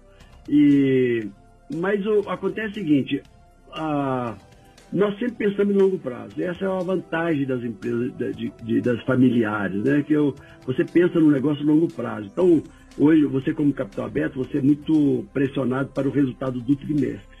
E, 0.47 1.27
mas 1.75 2.05
o, 2.05 2.29
acontece 2.29 2.71
o 2.71 2.73
seguinte, 2.75 3.21
a, 3.71 4.35
nós 4.91 5.17
sempre 5.19 5.49
pensamos 5.49 5.75
em 5.75 5.77
longo 5.77 5.97
prazo. 5.97 6.41
Essa 6.41 6.65
é 6.65 6.69
uma 6.69 6.83
vantagem 6.83 7.45
das 7.45 7.61
empresas, 7.63 8.13
de, 8.35 8.51
de, 8.63 8.81
das 8.81 9.01
familiares, 9.03 9.83
né? 9.83 10.01
Que 10.01 10.13
eu, 10.13 10.33
você 10.65 10.85
pensa 10.85 11.19
no 11.19 11.29
negócio 11.29 11.63
a 11.63 11.65
longo 11.65 11.91
prazo. 11.91 12.29
Então, 12.31 12.63
hoje, 12.97 13.25
você 13.25 13.53
como 13.53 13.73
capital 13.73 14.05
aberto, 14.05 14.35
você 14.35 14.59
é 14.59 14.61
muito 14.61 15.25
pressionado 15.33 15.89
para 15.89 16.07
o 16.07 16.11
resultado 16.11 16.61
do 16.61 16.75
trimestre. 16.75 17.37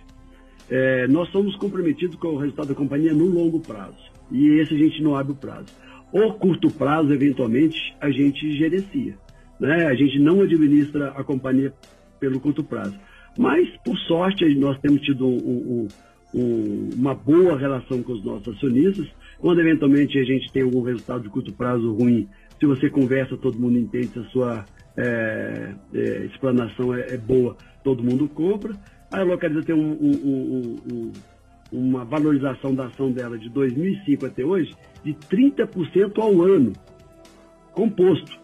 É, 0.69 1.07
nós 1.07 1.29
somos 1.29 1.55
comprometidos 1.55 2.17
com 2.17 2.29
o 2.29 2.37
resultado 2.37 2.67
da 2.67 2.75
companhia 2.75 3.13
no 3.13 3.25
longo 3.25 3.61
prazo. 3.61 3.97
E 4.29 4.59
esse 4.59 4.73
a 4.73 4.77
gente 4.77 5.01
não 5.01 5.15
abre 5.15 5.31
o 5.31 5.35
prazo. 5.35 5.67
O 6.11 6.33
curto 6.33 6.69
prazo, 6.69 7.13
eventualmente, 7.13 7.95
a 8.01 8.09
gente 8.09 8.57
gerencia. 8.57 9.15
Né? 9.57 9.85
A 9.85 9.95
gente 9.95 10.19
não 10.19 10.41
administra 10.41 11.09
a 11.11 11.23
companhia 11.23 11.73
pelo 12.19 12.41
curto 12.41 12.61
prazo. 12.61 12.97
Mas, 13.37 13.69
por 13.85 13.97
sorte, 13.99 14.43
nós 14.55 14.77
temos 14.79 15.01
tido 15.01 15.25
um, 15.25 15.85
um 15.85 15.87
um, 16.37 16.89
uma 16.95 17.15
boa 17.15 17.57
relação 17.57 18.03
com 18.03 18.13
os 18.13 18.23
nossos 18.23 18.55
acionistas. 18.55 19.07
Quando 19.39 19.61
eventualmente 19.61 20.17
a 20.17 20.23
gente 20.23 20.51
tem 20.51 20.63
algum 20.63 20.81
resultado 20.81 21.23
de 21.23 21.29
curto 21.29 21.51
prazo 21.53 21.93
ruim, 21.93 22.27
se 22.59 22.65
você 22.65 22.89
conversa, 22.89 23.37
todo 23.37 23.59
mundo 23.59 23.77
entende, 23.77 24.07
se 24.07 24.19
a 24.19 24.23
sua 24.25 24.65
é, 24.97 25.73
é, 25.93 26.25
explanação 26.25 26.93
é, 26.93 27.13
é, 27.13 27.17
boa, 27.17 27.55
todo 27.83 28.03
mundo 28.03 28.27
compra. 28.27 28.73
A 29.11 29.21
Localiza 29.21 29.63
tem 29.63 29.75
um, 29.75 29.91
um, 29.91 31.11
uma 31.71 32.03
valorização 32.03 32.73
da 32.73 32.87
ação 32.87 33.11
dela 33.11 33.37
de 33.37 33.49
2005 33.49 34.25
até 34.25 34.43
hoje 34.43 34.73
de 35.03 35.13
30% 35.13 36.17
ao 36.19 36.41
ano, 36.41 36.73
composto. 37.73 38.37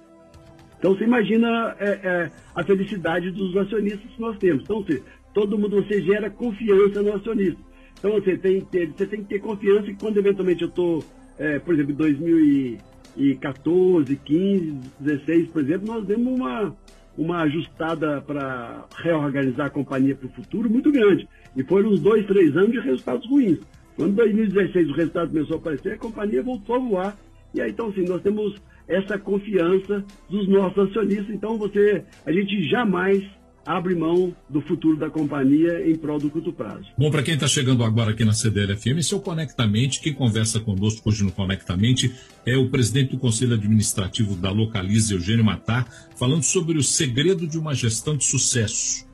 Então 0.78 0.96
você 0.96 1.06
imagina 1.06 1.76
é, 1.80 1.90
é, 1.90 2.32
a 2.56 2.64
felicidade 2.64 3.32
dos 3.32 3.56
acionistas 3.58 4.10
que 4.12 4.22
nós 4.22 4.38
temos. 4.38 4.64
Então, 4.64 4.84
você, 4.84 5.02
todo 5.34 5.58
mundo, 5.58 5.82
você 5.82 6.02
gera 6.02 6.30
confiança 6.30 7.02
no 7.02 7.14
acionista. 7.14 7.60
Então 8.04 8.20
você 8.20 8.38
tem 8.38 8.60
que 8.60 8.66
ter, 8.66 8.90
você 8.90 9.06
tem 9.06 9.24
que 9.24 9.30
ter 9.30 9.40
confiança 9.40 9.84
que 9.84 9.96
quando 9.96 10.18
eventualmente 10.18 10.64
eu 10.64 10.68
estou, 10.68 11.02
é, 11.40 11.58
por 11.58 11.74
exemplo, 11.74 11.94
em 11.94 11.96
2014, 11.96 14.16
15, 14.18 14.78
16, 15.00 15.48
por 15.48 15.62
exemplo, 15.62 15.88
nós 15.88 16.06
demos 16.06 16.38
uma, 16.38 16.76
uma 17.18 17.44
ajustada 17.44 18.20
para 18.20 18.86
reorganizar 18.98 19.68
a 19.68 19.70
companhia 19.70 20.18
para 20.18 20.28
o 20.28 20.32
futuro 20.32 20.70
muito 20.70 20.92
grande. 20.92 21.30
E 21.56 21.64
foram 21.64 21.92
uns 21.92 22.02
dois, 22.02 22.28
três 22.28 22.58
anos 22.58 22.74
de 22.74 22.82
resultados 22.82 23.26
ruins. 23.30 23.60
Quando 23.96 24.12
em 24.12 24.16
2016 24.16 24.90
o 24.90 24.94
resultado 24.94 25.30
começou 25.30 25.56
a 25.56 25.60
aparecer, 25.60 25.94
a 25.94 25.98
companhia 25.98 26.44
voltou 26.44 26.76
a 26.76 26.80
voar. 26.80 27.18
E 27.54 27.62
aí, 27.62 27.72
então, 27.72 27.88
assim, 27.88 28.04
nós 28.04 28.22
temos 28.22 28.62
essa 28.86 29.18
confiança 29.18 30.04
dos 30.30 30.46
nossos 30.50 30.90
acionistas. 30.90 31.30
Então, 31.30 31.58
você, 31.58 32.04
a 32.26 32.34
gente 32.34 32.68
jamais 32.68 33.24
abre 33.66 33.96
mão 33.96 34.36
do 34.50 34.62
futuro 34.62 34.98
da 34.98 35.10
companhia 35.10 35.90
em 35.90 35.96
prol 35.96 36.20
do 36.20 36.30
curto 36.30 36.52
prazo. 36.52 36.86
Bom, 36.98 37.10
para 37.10 37.24
quem 37.24 37.36
está 37.36 37.48
chegando 37.48 37.84
agora 37.84 38.12
aqui 38.12 38.26
na 38.26 38.34
CDL-FM, 38.34 39.00
esse 39.00 39.14
é 39.14 39.18
o 39.18 39.20
Conectamente. 39.20 40.02
Quem 40.02 40.14
conversa 40.14 40.60
conosco 40.60 41.10
hoje 41.10 41.24
no 41.24 41.32
Conectamente 41.32 42.14
é 42.46 42.58
o 42.58 42.70
presidente 42.70 43.12
do 43.12 43.20
Conselho 43.20 43.54
Administrativo 43.54 44.36
da 44.36 44.52
Localiza, 44.52 45.14
Eugênio 45.14 45.46
Matar, 45.46 45.88
falando 46.18 46.44
sobre 46.44 46.78
o 46.78 46.84
segredo 46.84 47.48
de 47.48 47.58
uma 47.58 47.74
gestão 47.74 48.18
de 48.18 48.26
sucesso. 48.26 49.06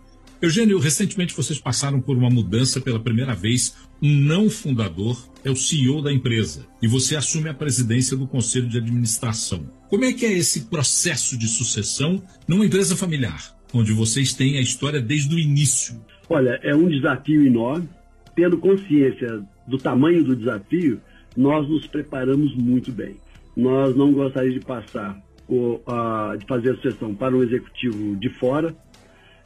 Eugênio, 0.42 0.80
recentemente 0.80 1.36
vocês 1.36 1.60
passaram 1.60 2.00
por 2.00 2.18
uma 2.18 2.30
mudança 2.30 2.80
pela 2.80 3.00
primeira 3.00 3.36
vez. 3.36 3.76
Um 4.02 4.16
não 4.16 4.50
fundador 4.50 5.22
é 5.44 5.52
o 5.52 5.56
CEO 5.56 6.02
da 6.02 6.14
empresa 6.14 6.66
e 6.82 6.88
você 6.88 7.18
assume 7.18 7.50
a 7.50 7.54
presidência 7.54 8.16
do 8.16 8.26
Conselho 8.26 8.70
de 8.70 8.78
Administração. 8.78 9.70
Como 9.90 10.06
é 10.06 10.14
que 10.14 10.26
é 10.26 10.32
esse 10.32 10.62
processo 10.62 11.38
de 11.38 11.48
sucessão 11.48 12.24
numa 12.48 12.66
empresa 12.66 12.96
familiar? 12.96 13.59
Onde 13.74 13.94
vocês 13.94 14.34
têm 14.34 14.58
a 14.58 14.62
história 14.62 15.02
desde 15.02 15.34
o 15.36 15.40
início. 15.40 15.96
Olha, 16.30 16.60
é 16.64 16.76
um 16.76 16.88
desafio 16.88 17.46
enorme. 17.46 17.88
Tendo 18.36 18.58
consciência 18.58 19.42
do 19.68 19.78
tamanho 19.78 20.24
do 20.24 20.36
desafio, 20.36 21.02
nós 21.36 21.68
nos 21.68 21.86
preparamos 21.88 22.56
muito 22.56 22.92
bem. 22.92 23.18
Nós 23.56 23.96
não 23.96 24.12
gostaríamos 24.12 24.60
de 24.60 24.66
passar, 24.66 25.22
de 25.48 26.46
fazer 26.48 26.72
a 26.72 26.76
sucessão 26.76 27.14
para 27.14 27.36
um 27.36 27.44
executivo 27.44 28.16
de 28.16 28.30
fora, 28.30 28.76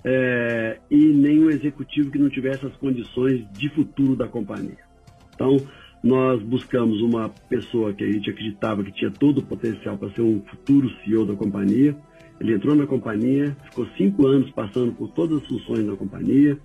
é, 0.04 0.80
e 0.92 0.98
nem 0.98 1.40
um 1.40 1.50
executivo 1.50 2.12
que 2.12 2.20
não 2.20 2.30
tivesse 2.30 2.66
as 2.66 2.76
condições 2.76 3.46
de 3.54 3.70
futuro 3.70 4.16
da 4.16 4.28
companhia. 4.28 4.78
Então, 5.34 5.58
nós 6.04 6.42
buscamos 6.44 7.02
uma 7.02 7.30
pessoa 7.50 7.94
que 7.94 8.04
a 8.04 8.12
gente 8.12 8.30
acreditava 8.30 8.84
que 8.84 8.92
tinha 8.92 9.10
todo 9.10 9.38
o 9.38 9.44
potencial 9.44 9.98
para 9.98 10.10
ser 10.12 10.22
um 10.22 10.42
futuro 10.42 10.92
CEO 11.04 11.26
da 11.26 11.34
companhia, 11.34 11.96
ele 12.40 12.54
entrou 12.54 12.76
na 12.76 12.86
companhia, 12.86 13.56
ficou 13.70 13.88
cinco 13.98 14.28
anos 14.28 14.50
passando 14.52 14.92
por 14.94 15.10
todas 15.10 15.42
as 15.42 15.48
funções 15.48 15.86
da 15.86 15.96
companhia, 15.96 16.58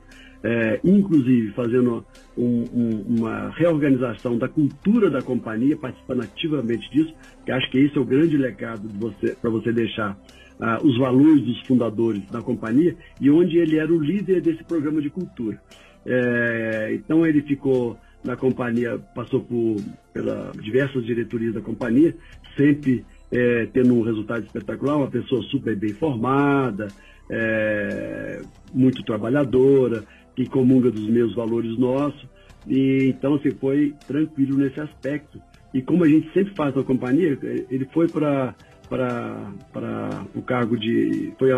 é, 0.42 0.80
inclusive 0.84 1.52
fazendo 1.52 2.04
um, 2.36 2.64
um, 2.72 3.18
uma 3.18 3.50
reorganização 3.50 4.38
da 4.38 4.48
cultura 4.48 5.10
da 5.10 5.20
companhia, 5.20 5.76
participando 5.76 6.22
ativamente 6.22 6.90
disso, 6.90 7.12
que 7.44 7.52
acho 7.52 7.70
que 7.70 7.78
esse 7.78 7.96
é 7.96 8.00
o 8.00 8.04
grande 8.04 8.36
legado 8.36 8.88
para 9.40 9.50
você 9.50 9.72
deixar 9.72 10.12
uh, 10.12 10.86
os 10.86 10.96
valores 10.98 11.42
dos 11.42 11.60
fundadores 11.66 12.24
da 12.30 12.40
companhia 12.40 12.96
e 13.20 13.30
onde 13.30 13.58
ele 13.58 13.78
era 13.78 13.92
o 13.92 14.00
líder 14.00 14.40
desse 14.40 14.62
programa 14.64 15.00
de 15.00 15.10
cultura. 15.10 15.60
É, 16.06 16.92
então 16.94 17.26
ele 17.26 17.42
ficou 17.42 17.98
na 18.24 18.36
companhia, 18.36 18.98
passou 19.14 19.40
por 19.40 19.76
pela 20.12 20.52
diversas 20.60 21.04
diretorias 21.04 21.54
da 21.54 21.60
companhia, 21.60 22.14
sempre 22.56 23.04
é, 23.30 23.66
tendo 23.72 23.94
um 23.94 24.02
resultado 24.02 24.44
espetacular, 24.44 24.96
uma 24.96 25.10
pessoa 25.10 25.42
super 25.42 25.76
bem 25.76 25.92
formada, 25.92 26.88
é, 27.30 28.40
muito 28.72 29.02
trabalhadora, 29.02 30.04
que 30.34 30.46
comunga 30.46 30.90
dos 30.90 31.08
meus 31.08 31.34
valores 31.34 31.78
nossos. 31.78 32.26
E 32.66 33.08
então 33.08 33.34
assim, 33.34 33.50
foi 33.52 33.94
tranquilo 34.06 34.56
nesse 34.58 34.80
aspecto. 34.80 35.40
E 35.72 35.82
como 35.82 36.04
a 36.04 36.08
gente 36.08 36.32
sempre 36.32 36.54
faz 36.54 36.74
na 36.74 36.82
companhia, 36.82 37.38
ele 37.70 37.86
foi 37.92 38.08
para 38.08 38.54
para 38.88 40.24
o 40.34 40.42
cargo 40.42 40.76
de. 40.76 41.32
foi 41.38 41.50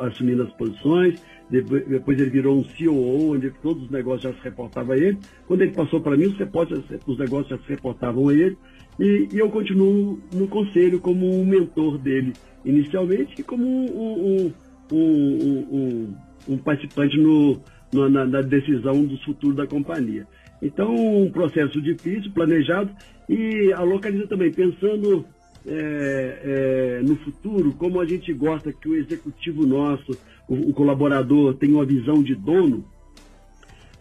assumindo 0.00 0.42
as 0.42 0.52
posições, 0.54 1.22
depois 1.50 2.18
ele 2.18 2.30
virou 2.30 2.58
um 2.58 2.62
COO, 2.62 3.34
onde 3.34 3.50
todos 3.62 3.84
os 3.84 3.90
negócios 3.90 4.22
já 4.22 4.32
se 4.32 4.44
reportavam 4.44 4.94
a 4.94 4.98
ele. 4.98 5.18
Quando 5.46 5.62
ele 5.62 5.72
passou 5.72 6.00
para 6.00 6.16
mim, 6.16 6.26
os, 6.26 7.06
os 7.06 7.18
negócios 7.18 7.48
já 7.48 7.58
se 7.58 7.68
reportavam 7.68 8.28
a 8.28 8.34
ele. 8.34 8.56
E, 8.98 9.28
e, 9.32 9.38
eu 9.38 9.48
continuo 9.48 10.18
no 10.34 10.48
conselho 10.48 10.98
como 10.98 11.26
um 11.26 11.44
mentor 11.44 11.98
dele 11.98 12.32
inicialmente 12.64 13.34
e 13.38 13.42
como 13.42 13.64
um, 13.64 14.52
um, 14.92 14.96
um, 14.96 16.14
um 16.48 16.58
participante 16.58 17.16
no, 17.16 17.60
no, 17.92 18.08
na, 18.08 18.24
na, 18.24 18.42
decisão 18.42 19.04
do 19.04 19.16
futuro 19.18 19.54
da 19.54 19.66
companhia. 19.66 20.26
Então, 20.60 20.92
um 20.94 21.30
processo 21.30 21.80
difícil, 21.80 22.32
planejado, 22.32 22.90
e 23.28 23.72
a 23.72 23.82
Localiza 23.82 24.26
também, 24.26 24.50
pensando 24.50 25.24
é, 25.66 26.98
é, 27.00 27.02
no 27.02 27.16
futuro, 27.16 27.72
como 27.74 28.00
a 28.00 28.06
gente 28.06 28.32
gosta 28.32 28.72
que 28.72 28.88
o 28.88 28.96
executivo 28.96 29.66
nosso, 29.66 30.12
o, 30.48 30.70
o 30.70 30.72
colaborador, 30.72 31.54
tenha 31.54 31.74
uma 31.74 31.84
visão 31.84 32.22
de 32.22 32.34
dono, 32.34 32.84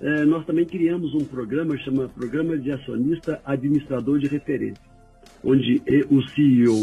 é, 0.01 0.25
nós 0.25 0.45
também 0.45 0.65
criamos 0.65 1.13
um 1.13 1.25
programa, 1.25 1.77
chama 1.77 2.07
Programa 2.09 2.57
de 2.57 2.71
Acionista 2.71 3.41
Administrador 3.45 4.19
de 4.19 4.27
Referência, 4.27 4.83
onde 5.43 5.81
o 6.09 6.21
CEO 6.29 6.75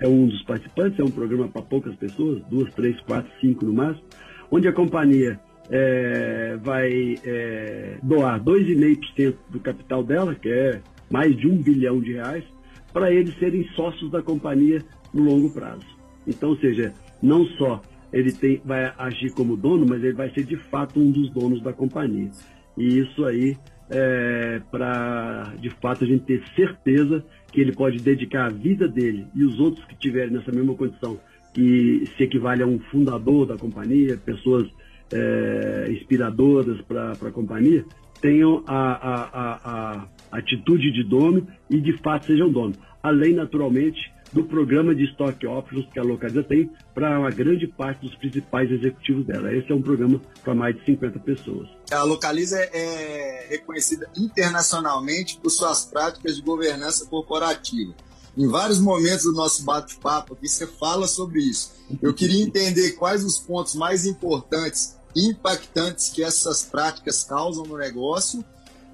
é 0.00 0.08
um 0.08 0.26
dos 0.26 0.42
participantes, 0.42 0.98
é 0.98 1.04
um 1.04 1.10
programa 1.10 1.48
para 1.48 1.62
poucas 1.62 1.94
pessoas, 1.96 2.42
duas, 2.50 2.72
três, 2.74 2.98
quatro, 3.02 3.30
cinco 3.40 3.64
no 3.64 3.72
máximo, 3.72 4.04
onde 4.50 4.66
a 4.66 4.72
companhia 4.72 5.38
é, 5.70 6.56
vai 6.62 7.14
é, 7.24 7.98
doar 8.02 8.42
2,5% 8.42 9.34
do 9.50 9.60
capital 9.60 10.02
dela, 10.02 10.34
que 10.34 10.48
é 10.48 10.80
mais 11.10 11.36
de 11.36 11.46
um 11.46 11.56
bilhão 11.56 12.00
de 12.00 12.14
reais, 12.14 12.44
para 12.92 13.12
eles 13.12 13.38
serem 13.38 13.66
sócios 13.74 14.10
da 14.10 14.22
companhia 14.22 14.82
no 15.12 15.24
longo 15.24 15.52
prazo. 15.52 15.86
Então, 16.26 16.50
ou 16.50 16.56
seja, 16.58 16.92
não 17.22 17.44
só 17.46 17.80
ele 18.12 18.32
tem, 18.32 18.60
vai 18.64 18.92
agir 18.98 19.32
como 19.32 19.56
dono, 19.56 19.86
mas 19.88 20.02
ele 20.02 20.12
vai 20.12 20.30
ser 20.30 20.44
de 20.44 20.56
fato 20.56 21.00
um 21.00 21.10
dos 21.10 21.30
donos 21.30 21.62
da 21.62 21.72
companhia. 21.72 22.30
E 22.76 22.98
isso 23.00 23.24
aí 23.24 23.56
é 23.90 24.60
para, 24.70 25.54
de 25.60 25.70
fato, 25.70 26.04
a 26.04 26.06
gente 26.06 26.24
ter 26.24 26.42
certeza 26.56 27.24
que 27.52 27.60
ele 27.60 27.72
pode 27.72 27.98
dedicar 27.98 28.46
a 28.46 28.48
vida 28.48 28.88
dele 28.88 29.26
e 29.34 29.44
os 29.44 29.60
outros 29.60 29.84
que 29.84 29.94
tiverem 29.96 30.32
nessa 30.32 30.50
mesma 30.50 30.74
condição, 30.74 31.20
que 31.52 32.04
se 32.16 32.22
equivale 32.22 32.62
a 32.62 32.66
um 32.66 32.78
fundador 32.78 33.46
da 33.46 33.56
companhia, 33.56 34.16
pessoas 34.16 34.66
é, 35.12 35.88
inspiradoras 35.90 36.80
para 36.82 37.12
a 37.12 37.30
companhia, 37.30 37.84
tenham 38.20 38.62
a, 38.66 38.92
a, 38.92 39.22
a, 39.22 39.54
a, 39.64 40.38
atitude 40.38 40.90
de 40.92 41.02
dono 41.02 41.46
e 41.68 41.78
de 41.78 41.92
fato 41.98 42.26
sejam 42.26 42.50
dono. 42.50 42.74
Além, 43.02 43.34
naturalmente, 43.34 44.00
do 44.32 44.44
programa 44.44 44.94
de 44.94 45.04
stock 45.10 45.46
options 45.46 45.86
que 45.92 45.98
a 45.98 46.02
Localiza 46.02 46.42
tem 46.42 46.70
para 46.94 47.18
uma 47.18 47.30
grande 47.30 47.66
parte 47.66 48.06
dos 48.06 48.14
principais 48.16 48.70
executivos 48.70 49.26
dela. 49.26 49.54
Esse 49.54 49.70
é 49.70 49.74
um 49.74 49.82
programa 49.82 50.20
para 50.42 50.54
mais 50.54 50.74
de 50.74 50.84
50 50.84 51.18
pessoas. 51.20 51.68
A 51.90 52.02
Localiza 52.02 52.58
é 52.58 53.46
reconhecida 53.50 54.08
internacionalmente 54.16 55.38
por 55.38 55.50
suas 55.50 55.84
práticas 55.84 56.36
de 56.36 56.42
governança 56.42 57.06
corporativa. 57.06 57.94
Em 58.36 58.48
vários 58.48 58.80
momentos 58.80 59.24
do 59.24 59.32
nosso 59.32 59.62
bate-papo 59.62 60.32
aqui, 60.32 60.48
você 60.48 60.66
fala 60.66 61.06
sobre 61.06 61.40
isso. 61.40 61.72
Eu 62.00 62.14
queria 62.14 62.42
entender 62.42 62.92
quais 62.92 63.22
os 63.22 63.38
pontos 63.38 63.74
mais 63.74 64.06
importantes 64.06 64.96
impactantes 65.14 66.08
que 66.08 66.22
essas 66.22 66.62
práticas 66.62 67.22
causam 67.22 67.64
no 67.64 67.76
negócio 67.76 68.42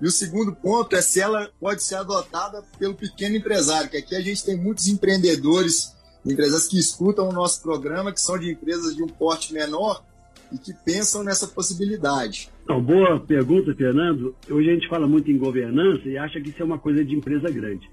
E 0.01 0.07
o 0.07 0.11
segundo 0.11 0.55
ponto 0.55 0.95
é 0.95 1.03
se 1.03 1.21
ela 1.21 1.51
pode 1.61 1.83
ser 1.83 1.97
adotada 1.97 2.63
pelo 2.79 2.95
pequeno 2.95 3.37
empresário, 3.37 3.91
que 3.91 3.97
aqui 3.97 4.15
a 4.15 4.21
gente 4.21 4.45
tem 4.45 4.57
muitos 4.57 4.87
empreendedores, 4.87 5.97
empresas 6.25 6.69
que 6.69 6.79
escutam 6.79 7.29
o 7.29 7.33
nosso 7.33 7.63
programa, 7.63 8.13
que 8.13 8.21
são 8.21 8.39
de 8.39 8.51
empresas 8.51 8.95
de 8.95 9.03
um 9.03 9.09
porte 9.09 9.53
menor 9.53 10.05
e 10.53 10.59
que 10.59 10.73
pensam 10.73 11.25
nessa 11.25 11.49
possibilidade. 11.49 12.49
Então, 12.63 12.81
boa 12.81 13.19
pergunta, 13.19 13.75
Fernando. 13.75 14.35
Hoje 14.49 14.71
a 14.71 14.75
gente 14.75 14.89
fala 14.89 15.07
muito 15.07 15.31
em 15.31 15.37
governança 15.37 16.09
e 16.09 16.17
acha 16.17 16.41
que 16.41 16.51
isso 16.51 16.63
é 16.63 16.65
uma 16.65 16.79
coisa 16.79 17.05
de 17.05 17.15
empresa 17.15 17.51
grande. 17.51 17.91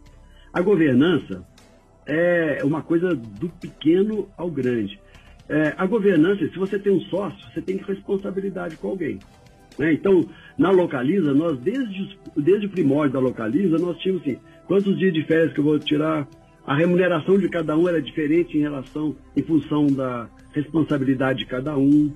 A 0.54 0.62
governança 0.62 1.46
é 2.06 2.62
uma 2.64 2.82
coisa 2.82 3.16
do 3.16 3.50
pequeno 3.50 4.30
ao 4.38 4.50
grande. 4.50 5.00
É, 5.50 5.74
a 5.78 5.86
governança, 5.86 6.48
se 6.48 6.58
você 6.58 6.80
tem 6.80 6.92
um 6.92 7.02
sócio, 7.02 7.40
você 7.52 7.62
tem 7.62 7.78
responsabilidade 7.78 8.78
com 8.78 8.90
alguém. 8.90 9.20
Né? 9.78 9.94
Então, 9.94 10.26
na 10.58 10.72
Localiza, 10.72 11.34
nós, 11.34 11.60
desde, 11.60 12.18
desde 12.36 12.68
o 12.68 12.70
primórdio 12.70 13.14
da 13.14 13.20
Localiza, 13.20 13.78
nós 13.78 13.98
tínhamos 13.98 14.22
assim, 14.24 14.38
quantos 14.68 14.98
dias 14.98 15.14
de 15.14 15.24
férias 15.24 15.54
que 15.54 15.60
eu 15.60 15.64
vou 15.64 15.80
tirar, 15.80 16.28
a 16.66 16.76
remuneração 16.76 17.38
de 17.38 17.48
cada 17.50 17.78
um 17.78 17.88
era 17.88 18.02
diferente 18.02 18.58
em 18.58 18.62
relação, 18.62 19.16
em 19.36 19.44
função 19.44 19.86
da 19.88 20.28
responsabilidade 20.52 21.40
de 21.40 21.46
cada 21.46 21.78
um. 21.78 22.12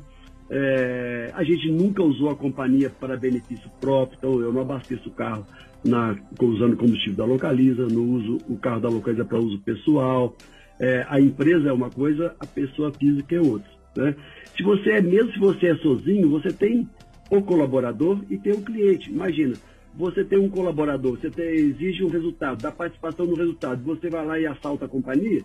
É, 0.49 1.31
a 1.35 1.43
gente 1.43 1.71
nunca 1.71 2.01
usou 2.01 2.31
a 2.31 2.35
companhia 2.35 2.89
para 2.89 3.15
benefício 3.15 3.69
próprio, 3.79 4.17
então 4.17 4.41
eu 4.41 4.51
não 4.51 4.61
abasteço 4.61 5.09
o 5.09 5.11
carro 5.11 5.45
na, 5.85 6.15
usando 6.41 6.75
combustível 6.75 7.15
da 7.15 7.25
Localiza, 7.25 7.87
não 7.87 8.01
uso 8.01 8.37
o 8.49 8.57
carro 8.57 8.79
da 8.79 8.89
Localiza 8.89 9.23
para 9.23 9.37
uso 9.37 9.59
pessoal. 9.59 10.35
É, 10.79 11.05
a 11.07 11.19
empresa 11.19 11.69
é 11.69 11.73
uma 11.73 11.91
coisa, 11.91 12.33
a 12.39 12.45
pessoa 12.47 12.91
física 12.91 13.35
é 13.35 13.41
outra. 13.41 13.69
Né? 13.95 14.15
Se 14.57 14.63
você 14.63 14.91
é, 14.91 15.01
mesmo 15.01 15.31
se 15.33 15.39
você 15.39 15.67
é 15.67 15.75
sozinho, 15.75 16.29
você 16.29 16.51
tem 16.51 16.87
o 17.29 17.41
colaborador 17.41 18.19
e 18.29 18.37
tem 18.37 18.53
o 18.53 18.61
cliente. 18.61 19.11
Imagina, 19.11 19.55
você 19.95 20.23
tem 20.23 20.39
um 20.39 20.49
colaborador, 20.49 21.17
você 21.17 21.29
tem, 21.29 21.49
exige 21.49 22.03
um 22.03 22.09
resultado, 22.09 22.61
dá 22.61 22.71
participação 22.71 23.25
no 23.25 23.35
resultado, 23.35 23.83
você 23.83 24.09
vai 24.09 24.25
lá 24.25 24.39
e 24.39 24.45
assalta 24.45 24.85
a 24.85 24.89
companhia. 24.89 25.43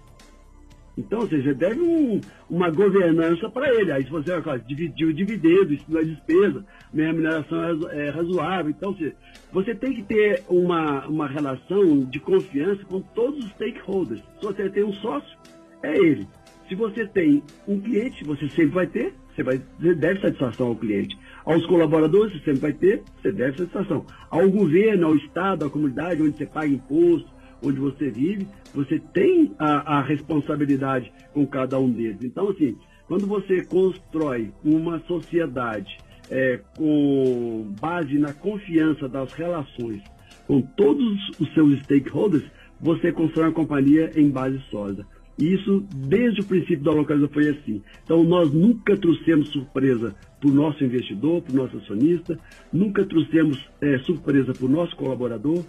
Então, 0.96 1.20
ou 1.20 1.28
seja, 1.28 1.52
deve 1.52 1.80
um, 1.80 2.20
uma 2.48 2.70
governança 2.70 3.48
para 3.50 3.68
ele. 3.74 3.90
Aí, 3.90 4.04
se 4.04 4.10
você 4.10 4.38
vai 4.40 4.60
dividir 4.60 5.08
o 5.08 5.12
dividendo, 5.12 5.74
isso 5.74 5.84
não 5.88 6.00
é 6.00 6.04
despesa, 6.04 6.64
minha 6.92 7.08
remuneração 7.08 7.90
é, 7.90 8.10
razoável. 8.10 8.70
Então, 8.70 8.96
seja, 8.96 9.14
você 9.52 9.74
tem 9.74 9.92
que 9.92 10.02
ter 10.04 10.44
uma, 10.48 11.06
uma 11.08 11.26
relação 11.26 12.04
de 12.04 12.20
confiança 12.20 12.84
com 12.84 13.00
todos 13.00 13.44
os 13.44 13.50
stakeholders. 13.52 14.20
Se 14.38 14.46
você 14.46 14.70
tem 14.70 14.84
um 14.84 14.92
sócio, 14.92 15.36
é 15.82 15.96
ele. 15.96 16.28
Se 16.68 16.74
você 16.74 17.06
tem 17.06 17.42
um 17.66 17.80
cliente, 17.80 18.24
você 18.24 18.48
sempre 18.50 18.66
vai 18.66 18.86
ter, 18.86 19.14
você, 19.34 19.42
vai, 19.42 19.60
você 19.78 19.94
deve 19.94 20.20
satisfação 20.20 20.68
ao 20.68 20.76
cliente. 20.76 21.18
Aos 21.44 21.64
colaboradores, 21.66 22.32
você 22.32 22.44
sempre 22.44 22.60
vai 22.60 22.72
ter, 22.72 23.02
você 23.20 23.30
deve 23.30 23.58
satisfação. 23.58 24.06
Ao 24.30 24.48
governo, 24.50 25.08
ao 25.08 25.16
Estado, 25.16 25.66
à 25.66 25.70
comunidade, 25.70 26.22
onde 26.22 26.36
você 26.36 26.46
paga 26.46 26.68
imposto, 26.68 27.28
onde 27.62 27.78
você 27.78 28.10
vive, 28.10 28.46
você 28.74 28.98
tem 29.12 29.54
a, 29.58 29.98
a 29.98 30.02
responsabilidade 30.02 31.12
com 31.32 31.46
cada 31.46 31.78
um 31.78 31.90
deles. 31.90 32.22
Então, 32.22 32.48
assim, 32.48 32.76
quando 33.06 33.26
você 33.26 33.62
constrói 33.64 34.52
uma 34.64 34.98
sociedade 35.00 35.98
é, 36.30 36.60
com 36.76 37.72
base 37.78 38.18
na 38.18 38.32
confiança 38.32 39.08
das 39.08 39.32
relações 39.34 40.02
com 40.46 40.60
todos 40.60 41.30
os 41.38 41.52
seus 41.52 41.78
stakeholders, 41.80 42.44
você 42.80 43.12
constrói 43.12 43.46
uma 43.46 43.52
companhia 43.52 44.10
em 44.14 44.30
base 44.30 44.58
sólida. 44.70 45.06
E 45.38 45.54
isso, 45.54 45.84
desde 45.92 46.40
o 46.40 46.44
princípio 46.44 46.84
da 46.84 46.92
localização, 46.92 47.34
foi 47.34 47.48
assim. 47.48 47.82
Então, 48.04 48.22
nós 48.22 48.52
nunca 48.52 48.96
trouxemos 48.96 49.48
surpresa 49.48 50.14
para 50.40 50.48
o 50.48 50.54
nosso 50.54 50.84
investidor, 50.84 51.42
para 51.42 51.52
o 51.52 51.56
nosso 51.56 51.76
acionista, 51.78 52.38
nunca 52.72 53.04
trouxemos 53.04 53.58
é, 53.80 53.98
surpresa 53.98 54.52
para 54.52 54.66
o 54.66 54.68
nosso 54.68 54.94
colaborador, 54.96 55.64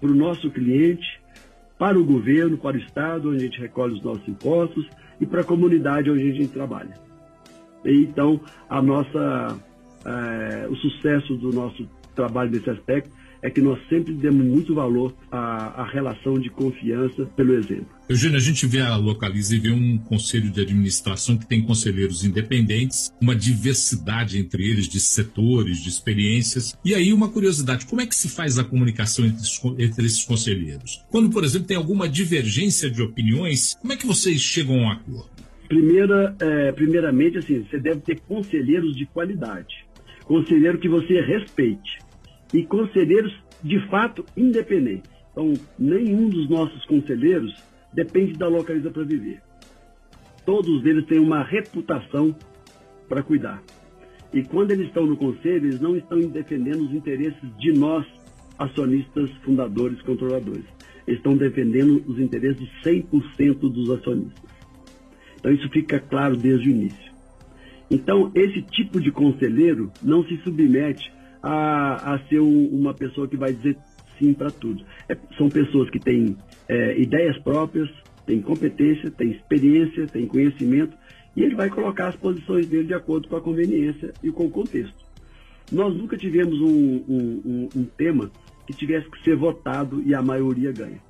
para 0.00 0.10
o 0.10 0.14
nosso 0.14 0.50
cliente, 0.50 1.20
para 1.78 1.98
o 1.98 2.04
governo, 2.04 2.56
para 2.56 2.76
o 2.76 2.80
Estado, 2.80 3.30
onde 3.30 3.38
a 3.38 3.46
gente 3.46 3.60
recolhe 3.60 3.94
os 3.94 4.02
nossos 4.02 4.26
impostos, 4.28 4.86
e 5.20 5.26
para 5.26 5.40
a 5.40 5.44
comunidade 5.44 6.10
onde 6.10 6.22
a 6.22 6.32
gente 6.32 6.48
trabalha. 6.48 6.94
E, 7.84 8.02
então, 8.02 8.40
a 8.68 8.80
nossa, 8.80 9.58
é, 10.04 10.68
o 10.68 10.76
sucesso 10.76 11.34
do 11.36 11.50
nosso 11.50 11.88
trabalho 12.14 12.50
nesse 12.50 12.70
aspecto 12.70 13.10
é 13.42 13.50
que 13.50 13.60
nós 13.60 13.78
sempre 13.88 14.12
demos 14.12 14.44
muito 14.44 14.74
valor 14.74 15.14
à, 15.30 15.82
à 15.82 15.90
relação 15.90 16.38
de 16.38 16.50
confiança 16.50 17.24
pelo 17.36 17.54
exemplo. 17.54 17.86
Eugênio, 18.08 18.36
a 18.36 18.40
gente 18.40 18.66
vê 18.66 18.80
a 18.80 18.96
Localiza 18.96 19.54
e 19.54 19.58
vê 19.58 19.70
um 19.70 19.96
conselho 19.96 20.50
de 20.50 20.60
administração 20.60 21.38
que 21.38 21.46
tem 21.46 21.62
conselheiros 21.62 22.24
independentes, 22.24 23.12
uma 23.20 23.34
diversidade 23.34 24.38
entre 24.38 24.68
eles 24.68 24.88
de 24.88 24.98
setores, 25.00 25.78
de 25.78 25.88
experiências. 25.88 26.76
E 26.84 26.94
aí, 26.94 27.12
uma 27.12 27.28
curiosidade: 27.28 27.86
como 27.86 28.00
é 28.00 28.06
que 28.06 28.14
se 28.14 28.28
faz 28.28 28.58
a 28.58 28.64
comunicação 28.64 29.24
entre, 29.24 29.42
entre 29.78 30.06
esses 30.06 30.24
conselheiros? 30.24 31.04
Quando, 31.10 31.30
por 31.30 31.44
exemplo, 31.44 31.68
tem 31.68 31.76
alguma 31.76 32.08
divergência 32.08 32.90
de 32.90 33.00
opiniões, 33.00 33.76
como 33.80 33.92
é 33.92 33.96
que 33.96 34.06
vocês 34.06 34.40
chegam 34.40 34.80
a 34.80 34.82
um 34.82 34.90
acordo? 34.90 35.30
Primeira, 35.68 36.34
é, 36.40 36.72
primeiramente, 36.72 37.38
assim, 37.38 37.64
você 37.64 37.78
deve 37.78 38.00
ter 38.00 38.18
conselheiros 38.26 38.96
de 38.96 39.06
qualidade. 39.06 39.86
Conselheiro 40.24 40.78
que 40.78 40.88
você 40.88 41.20
respeite 41.20 42.09
e 42.52 42.64
conselheiros 42.64 43.32
de 43.62 43.78
fato 43.88 44.24
independentes. 44.36 45.10
Então, 45.32 45.54
nenhum 45.78 46.28
dos 46.28 46.48
nossos 46.48 46.84
conselheiros 46.86 47.54
depende 47.92 48.34
da 48.34 48.48
localiza 48.48 48.90
para 48.90 49.04
viver. 49.04 49.40
Todos 50.44 50.84
eles 50.84 51.06
têm 51.06 51.18
uma 51.18 51.42
reputação 51.42 52.34
para 53.08 53.22
cuidar. 53.22 53.62
E 54.32 54.42
quando 54.42 54.70
eles 54.70 54.86
estão 54.86 55.06
no 55.06 55.16
conselho, 55.16 55.66
eles 55.66 55.80
não 55.80 55.96
estão 55.96 56.20
defendendo 56.20 56.84
os 56.84 56.92
interesses 56.92 57.56
de 57.58 57.72
nós, 57.72 58.06
acionistas, 58.58 59.30
fundadores, 59.42 60.00
controladores. 60.02 60.64
Eles 61.06 61.18
estão 61.18 61.36
defendendo 61.36 62.02
os 62.06 62.18
interesses 62.18 62.60
de 62.60 62.90
100% 62.90 63.58
dos 63.58 63.90
acionistas. 63.90 64.50
Então, 65.38 65.52
isso 65.52 65.68
fica 65.70 65.98
claro 65.98 66.36
desde 66.36 66.68
o 66.68 66.70
início. 66.70 67.10
Então, 67.90 68.30
esse 68.34 68.62
tipo 68.62 69.00
de 69.00 69.10
conselheiro 69.10 69.90
não 70.02 70.24
se 70.24 70.36
submete 70.38 71.10
a, 71.42 72.14
a 72.14 72.18
ser 72.28 72.40
um, 72.40 72.66
uma 72.68 72.94
pessoa 72.94 73.28
que 73.28 73.36
vai 73.36 73.52
dizer 73.52 73.76
sim 74.18 74.34
para 74.34 74.50
tudo. 74.50 74.84
É, 75.08 75.16
são 75.36 75.48
pessoas 75.48 75.90
que 75.90 75.98
têm 75.98 76.36
é, 76.68 77.00
ideias 77.00 77.38
próprias, 77.38 77.88
têm 78.26 78.40
competência, 78.40 79.10
têm 79.10 79.30
experiência, 79.32 80.06
têm 80.06 80.26
conhecimento, 80.26 80.96
e 81.36 81.42
ele 81.42 81.54
vai 81.54 81.70
colocar 81.70 82.08
as 82.08 82.16
posições 82.16 82.66
dele 82.66 82.88
de 82.88 82.94
acordo 82.94 83.28
com 83.28 83.36
a 83.36 83.40
conveniência 83.40 84.12
e 84.22 84.30
com 84.30 84.46
o 84.46 84.50
contexto. 84.50 85.04
Nós 85.72 85.94
nunca 85.96 86.16
tivemos 86.16 86.60
um, 86.60 87.04
um, 87.08 87.42
um, 87.44 87.68
um 87.76 87.84
tema 87.84 88.30
que 88.66 88.72
tivesse 88.72 89.08
que 89.10 89.22
ser 89.22 89.36
votado 89.36 90.02
e 90.04 90.14
a 90.14 90.20
maioria 90.20 90.72
ganha. 90.72 91.00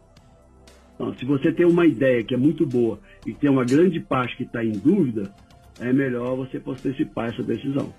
Então, 0.94 1.14
se 1.16 1.24
você 1.24 1.50
tem 1.50 1.64
uma 1.64 1.86
ideia 1.86 2.22
que 2.22 2.34
é 2.34 2.36
muito 2.36 2.66
boa 2.66 3.00
e 3.26 3.32
tem 3.32 3.48
uma 3.48 3.64
grande 3.64 3.98
parte 4.00 4.36
que 4.36 4.42
está 4.42 4.62
em 4.62 4.72
dúvida, 4.72 5.34
é 5.80 5.92
melhor 5.94 6.36
você 6.36 6.58
antecipar 6.66 7.30
essa 7.30 7.42
decisão. 7.42 7.92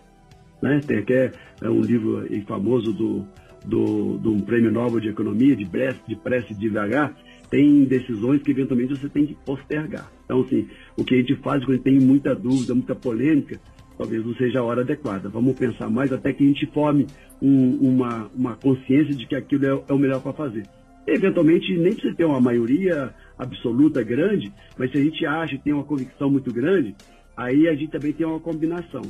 Né? 0.61 0.81
Tem 0.85 0.99
até 0.99 1.31
é 1.61 1.69
um 1.69 1.81
livro 1.81 2.25
famoso 2.45 2.93
do, 2.93 3.25
do, 3.65 4.17
do 4.17 4.43
prêmio 4.43 4.71
Nobel 4.71 4.99
de 4.99 5.09
Economia, 5.09 5.55
de 5.55 5.65
Prece, 5.65 5.99
de 6.07 6.15
Prece 6.15 6.53
de 6.53 6.59
devagar, 6.59 7.13
tem 7.49 7.83
decisões 7.83 8.41
que 8.41 8.51
eventualmente 8.51 8.97
você 8.97 9.09
tem 9.09 9.25
que 9.25 9.35
postergar. 9.45 10.09
Então, 10.25 10.41
assim, 10.41 10.67
o 10.97 11.03
que 11.03 11.15
a 11.15 11.17
gente 11.17 11.35
faz 11.37 11.63
quando 11.65 11.79
tem 11.79 11.99
muita 11.99 12.33
dúvida, 12.33 12.73
muita 12.73 12.95
polêmica, 12.95 13.59
talvez 13.97 14.25
não 14.25 14.33
seja 14.35 14.59
a 14.59 14.63
hora 14.63 14.81
adequada. 14.81 15.27
Vamos 15.29 15.57
pensar 15.59 15.89
mais 15.89 16.13
até 16.13 16.31
que 16.31 16.43
a 16.43 16.47
gente 16.47 16.65
forme 16.67 17.07
um, 17.41 17.75
uma, 17.75 18.31
uma 18.33 18.55
consciência 18.55 19.13
de 19.13 19.27
que 19.27 19.35
aquilo 19.35 19.65
é, 19.65 19.83
é 19.89 19.93
o 19.93 19.97
melhor 19.97 20.21
para 20.21 20.31
fazer. 20.31 20.63
Eventualmente, 21.05 21.75
nem 21.77 21.93
precisa 21.93 22.15
ter 22.15 22.25
uma 22.25 22.39
maioria 22.39 23.13
absoluta 23.37 24.01
grande, 24.01 24.53
mas 24.77 24.91
se 24.91 24.97
a 24.97 25.03
gente 25.03 25.25
acha 25.25 25.57
que 25.57 25.63
tem 25.63 25.73
uma 25.73 25.83
convicção 25.83 26.29
muito 26.29 26.53
grande, 26.53 26.95
aí 27.35 27.67
a 27.67 27.75
gente 27.75 27.91
também 27.91 28.13
tem 28.13 28.25
uma 28.25 28.39
combinação 28.39 29.01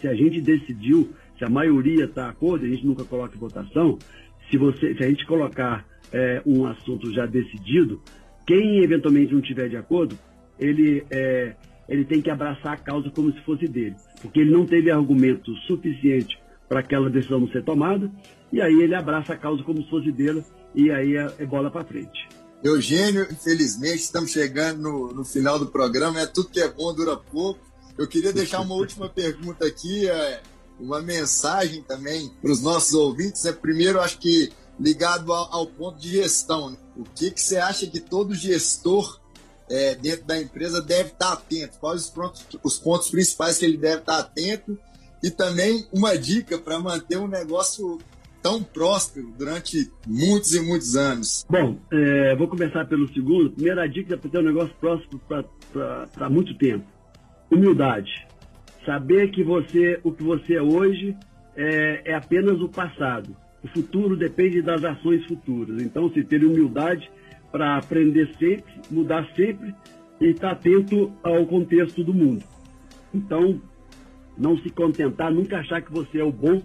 se 0.00 0.08
a 0.08 0.14
gente 0.14 0.40
decidiu, 0.40 1.10
se 1.38 1.44
a 1.44 1.48
maioria 1.48 2.04
está 2.04 2.26
a 2.26 2.30
acordo, 2.30 2.64
a 2.64 2.68
gente 2.68 2.86
nunca 2.86 3.04
coloca 3.04 3.36
em 3.36 3.38
votação, 3.38 3.98
se, 4.50 4.56
você, 4.56 4.94
se 4.94 5.04
a 5.04 5.08
gente 5.08 5.26
colocar 5.26 5.86
é, 6.12 6.42
um 6.44 6.66
assunto 6.66 7.12
já 7.12 7.26
decidido, 7.26 8.00
quem 8.46 8.82
eventualmente 8.82 9.32
não 9.32 9.40
tiver 9.40 9.68
de 9.68 9.76
acordo, 9.76 10.18
ele, 10.58 11.04
é, 11.10 11.54
ele 11.88 12.04
tem 12.04 12.20
que 12.20 12.30
abraçar 12.30 12.72
a 12.72 12.76
causa 12.76 13.10
como 13.10 13.32
se 13.32 13.40
fosse 13.42 13.66
dele, 13.66 13.94
porque 14.20 14.40
ele 14.40 14.50
não 14.50 14.66
teve 14.66 14.90
argumento 14.90 15.54
suficiente 15.66 16.38
para 16.68 16.80
aquela 16.80 17.10
decisão 17.10 17.40
não 17.40 17.48
ser 17.48 17.64
tomada, 17.64 18.10
e 18.52 18.60
aí 18.60 18.80
ele 18.80 18.94
abraça 18.94 19.34
a 19.34 19.36
causa 19.36 19.62
como 19.62 19.82
se 19.82 19.90
fosse 19.90 20.10
dele, 20.10 20.42
e 20.74 20.90
aí 20.90 21.16
é, 21.16 21.32
é 21.38 21.46
bola 21.46 21.70
para 21.70 21.84
frente. 21.84 22.28
Eugênio, 22.62 23.22
infelizmente 23.30 24.00
estamos 24.00 24.30
chegando 24.30 24.82
no, 24.82 25.14
no 25.14 25.24
final 25.24 25.58
do 25.58 25.66
programa, 25.66 26.20
é 26.20 26.26
tudo 26.26 26.50
que 26.50 26.60
é 26.60 26.68
bom 26.68 26.94
dura 26.94 27.16
pouco. 27.16 27.69
Eu 28.00 28.08
queria 28.08 28.32
deixar 28.32 28.62
uma 28.62 28.74
última 28.74 29.10
pergunta 29.10 29.66
aqui, 29.66 30.08
é, 30.08 30.40
uma 30.80 31.02
mensagem 31.02 31.82
também 31.82 32.30
para 32.40 32.50
os 32.50 32.62
nossos 32.62 32.94
ouvintes. 32.94 33.44
É 33.44 33.52
primeiro, 33.52 34.00
acho 34.00 34.18
que 34.18 34.50
ligado 34.80 35.30
ao, 35.34 35.66
ponto 35.66 36.00
de 36.00 36.12
gestão. 36.12 36.70
Né? 36.70 36.78
O 36.96 37.04
que, 37.04 37.30
que 37.30 37.42
você 37.42 37.58
acha 37.58 37.86
que 37.86 38.00
todo 38.00 38.34
gestor 38.34 39.20
é, 39.68 39.94
dentro 39.94 40.24
da 40.24 40.40
empresa 40.40 40.80
deve 40.80 41.10
estar 41.10 41.34
atento? 41.34 41.76
Quais 41.78 42.04
os 42.04 42.08
pontos, 42.08 42.46
os 42.64 42.78
pontos 42.78 43.10
principais 43.10 43.58
que 43.58 43.66
ele 43.66 43.76
deve 43.76 44.00
estar 44.00 44.18
atento? 44.18 44.78
E 45.22 45.30
também 45.30 45.86
uma 45.92 46.16
dica 46.16 46.56
para 46.56 46.78
manter 46.78 47.18
o 47.18 47.28
negócio 47.28 47.98
tão 48.42 48.62
próspero 48.62 49.30
durante 49.36 49.92
muitos 50.06 50.54
e 50.54 50.60
muitos 50.62 50.96
anos? 50.96 51.44
Bom, 51.46 51.78
é, 51.92 52.34
vou 52.34 52.48
começar 52.48 52.86
pelo 52.86 53.12
segundo. 53.12 53.50
Primeira 53.50 53.86
dica 53.86 54.14
é 54.14 54.16
para 54.16 54.30
ter 54.30 54.38
um 54.38 54.44
negócio 54.44 54.74
próspero 54.80 55.20
para 56.14 56.30
muito 56.30 56.56
tempo. 56.56 56.86
Humildade. 57.50 58.26
Saber 58.84 59.30
que 59.30 59.42
você, 59.42 60.00
o 60.02 60.12
que 60.12 60.22
você 60.22 60.54
é 60.54 60.62
hoje 60.62 61.16
é, 61.56 62.02
é 62.12 62.14
apenas 62.14 62.60
o 62.60 62.68
passado. 62.68 63.36
O 63.62 63.68
futuro 63.68 64.16
depende 64.16 64.62
das 64.62 64.82
ações 64.84 65.24
futuras. 65.26 65.82
Então, 65.82 66.10
se 66.10 66.24
ter 66.24 66.44
humildade 66.44 67.10
para 67.52 67.76
aprender 67.76 68.30
sempre, 68.38 68.72
mudar 68.90 69.26
sempre 69.34 69.74
e 70.20 70.26
estar 70.26 70.52
atento 70.52 71.12
ao 71.22 71.44
contexto 71.46 72.04
do 72.04 72.14
mundo. 72.14 72.44
Então, 73.12 73.60
não 74.38 74.56
se 74.58 74.70
contentar, 74.70 75.32
nunca 75.32 75.58
achar 75.58 75.82
que 75.82 75.92
você 75.92 76.20
é 76.20 76.24
o 76.24 76.32
bom. 76.32 76.62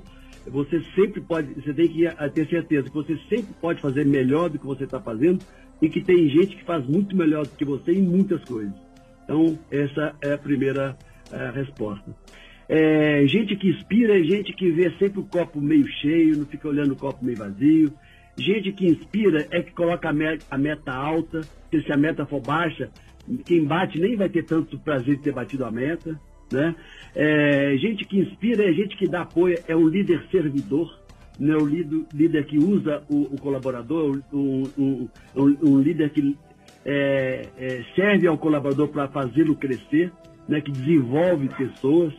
Você 0.48 0.82
sempre 0.94 1.20
pode, 1.22 1.54
você 1.56 1.74
tem 1.74 1.88
que 1.88 2.08
ter 2.34 2.48
certeza 2.48 2.88
que 2.88 2.96
você 2.96 3.18
sempre 3.28 3.54
pode 3.60 3.82
fazer 3.82 4.06
melhor 4.06 4.50
do 4.50 4.60
que 4.60 4.66
você 4.66 4.84
está 4.84 5.00
fazendo 5.02 5.44
e 5.82 5.90
que 5.90 6.02
tem 6.02 6.30
gente 6.30 6.56
que 6.56 6.64
faz 6.64 6.86
muito 6.88 7.16
melhor 7.16 7.46
do 7.46 7.56
que 7.56 7.66
você 7.66 7.94
em 7.94 8.04
muitas 8.04 8.44
coisas. 8.44 8.85
Então, 9.26 9.60
essa 9.70 10.16
é 10.22 10.34
a 10.34 10.38
primeira 10.38 10.96
é, 11.32 11.50
resposta. 11.50 12.16
É, 12.70 13.26
gente 13.28 13.56
que 13.56 13.70
inspira 13.70 14.18
é 14.20 14.24
gente 14.24 14.54
que 14.54 14.72
vê 14.72 14.92
sempre 14.98 15.20
o 15.20 15.26
copo 15.26 15.60
meio 15.60 15.88
cheio, 15.88 16.38
não 16.38 16.46
fica 16.46 16.68
olhando 16.68 16.94
o 16.94 16.96
copo 16.96 17.26
meio 17.26 17.38
vazio. 17.38 17.92
Gente 18.38 18.72
que 18.72 18.88
inspira 18.88 19.48
é 19.52 19.62
que 19.62 19.72
coloca 19.72 20.10
a 20.10 20.14
meta, 20.14 20.46
a 20.50 20.58
meta 20.58 20.92
alta, 20.92 21.42
porque 21.62 21.86
se 21.86 21.92
a 21.92 21.98
meta 21.98 22.26
for 22.26 22.42
baixa, 22.42 22.90
quem 23.46 23.64
bate 23.64 24.00
nem 24.00 24.16
vai 24.16 24.30
ter 24.30 24.44
tanto 24.44 24.80
prazer 24.80 25.18
de 25.18 25.24
ter 25.24 25.34
batido 25.34 25.66
a 25.66 25.72
meta. 25.72 26.20
Né? 26.52 26.76
É, 27.16 27.76
gente 27.78 28.06
que 28.06 28.20
inspira 28.20 28.70
é 28.70 28.74
gente 28.74 28.96
que 28.98 29.08
dá 29.08 29.22
apoio, 29.22 29.58
é 29.68 29.76
um 29.76 29.88
líder 29.88 30.24
servidor, 30.32 31.00
não 31.40 31.54
é 31.54 31.58
o 31.58 31.66
líder, 31.66 32.46
que 32.46 32.58
usa 32.58 33.04
o, 33.10 33.24
o 33.34 33.40
colaborador, 33.40 34.22
um, 34.32 35.10
um, 35.36 35.82
líder 35.82 36.10
que 36.12 36.38
é, 36.86 37.48
é, 37.58 37.84
serve 37.96 38.28
ao 38.28 38.38
colaborador 38.38 38.88
para 38.88 39.08
fazê-lo 39.08 39.56
crescer, 39.56 40.12
né? 40.48 40.62
que 40.62 40.72
desenvolve 40.72 41.50
pessoas. 41.50 42.14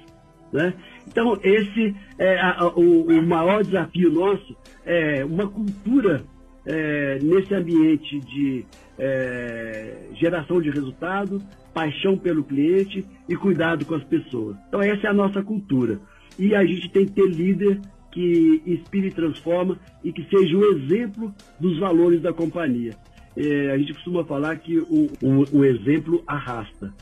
Né? 0.53 0.75
Então, 1.07 1.39
esse 1.43 1.95
é 2.19 2.41
a, 2.41 2.73
o, 2.75 3.07
o, 3.07 3.23
maior 3.23 3.63
desafio 3.63 4.11
nosso, 4.11 4.57
é 4.85 5.25
uma 5.25 5.49
cultura 5.49 6.25
é, 6.65 7.19
nesse 7.23 7.55
ambiente 7.55 8.19
de 8.21 8.65
é, 8.99 10.09
geração 10.15 10.61
de 10.61 10.71
resultado, 10.71 11.41
paixão 11.73 12.19
pelo 12.19 12.43
cliente 12.43 13.05
e 13.29 13.37
cuidado 13.37 13.85
com 13.85 13.95
as 13.95 14.05
pessoas. 14.05 14.57
Então, 14.69 14.83
essa 14.83 15.07
é 15.07 15.11
a 15.11 15.15
nossa 15.15 15.43
cultura. 15.43 16.01
E 16.39 16.55
a 16.55 16.65
gente 16.65 16.91
tem 16.91 17.07
que 17.07 17.13
ter 17.13 17.29
líder 17.29 17.81
que 18.11 18.63
inspire 18.67 19.09
e 19.09 19.13
transforma 19.13 19.79
e 20.03 20.11
que 20.11 20.25
seja 20.25 20.57
o 20.57 20.65
exemplo 20.73 21.35
dos 21.61 21.79
valores 21.79 22.23
da 22.23 22.33
companhia. 22.33 22.95
É, 23.37 23.73
a 23.73 23.79
gente 23.79 23.93
costuma 23.95 24.25
falar 24.25 24.57
que 24.57 24.79
o, 24.79 25.11
o, 25.23 25.59
o 25.59 25.65
exemplo 25.65 26.23
arrasta. 26.27 26.93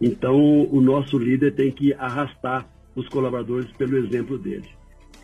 Então, 0.00 0.36
o 0.70 0.80
nosso 0.80 1.18
líder 1.18 1.54
tem 1.54 1.70
que 1.70 1.92
arrastar 1.94 2.68
os 2.94 3.08
colaboradores 3.08 3.70
pelo 3.76 3.96
exemplo 3.96 4.38
dele. 4.38 4.68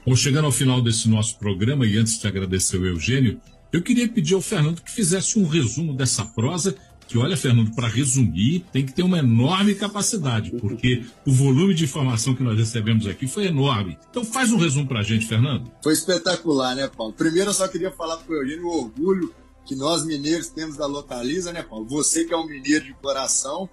Bom, 0.06 0.14
chegando 0.14 0.44
ao 0.44 0.52
final 0.52 0.80
desse 0.80 1.08
nosso 1.08 1.38
programa, 1.38 1.86
e 1.86 1.96
antes 1.96 2.18
de 2.18 2.26
agradecer 2.26 2.78
o 2.78 2.86
Eugênio, 2.86 3.40
eu 3.72 3.82
queria 3.82 4.08
pedir 4.08 4.34
ao 4.34 4.40
Fernando 4.40 4.80
que 4.80 4.90
fizesse 4.90 5.38
um 5.38 5.46
resumo 5.46 5.94
dessa 5.94 6.24
prosa, 6.24 6.74
que 7.06 7.18
olha, 7.18 7.36
Fernando, 7.36 7.74
para 7.74 7.88
resumir, 7.88 8.64
tem 8.72 8.84
que 8.84 8.92
ter 8.92 9.02
uma 9.02 9.18
enorme 9.18 9.74
capacidade, 9.74 10.50
porque 10.52 11.02
o 11.26 11.32
volume 11.32 11.74
de 11.74 11.84
informação 11.84 12.34
que 12.34 12.42
nós 12.42 12.56
recebemos 12.56 13.06
aqui 13.06 13.26
foi 13.26 13.46
enorme. 13.46 13.98
Então 14.10 14.24
faz 14.24 14.52
um 14.52 14.58
resumo 14.58 14.86
para 14.86 15.00
a 15.00 15.02
gente, 15.02 15.26
Fernando. 15.26 15.70
Foi 15.82 15.92
espetacular, 15.94 16.76
né, 16.76 16.88
Paulo? 16.88 17.12
Primeiro 17.14 17.50
eu 17.50 17.54
só 17.54 17.66
queria 17.66 17.90
falar 17.90 18.18
para 18.18 18.32
o 18.32 18.36
Eugênio 18.36 18.66
o 18.66 18.84
orgulho 18.84 19.34
que 19.68 19.76
nós 19.76 20.02
mineiros 20.02 20.48
temos 20.48 20.78
da 20.78 20.86
Localiza, 20.86 21.52
né, 21.52 21.62
Paulo? 21.62 21.86
Você 21.88 22.24
que 22.24 22.32
é 22.32 22.36
um 22.36 22.46
mineiro 22.46 22.86
de 22.86 22.94
coração, 22.94 23.68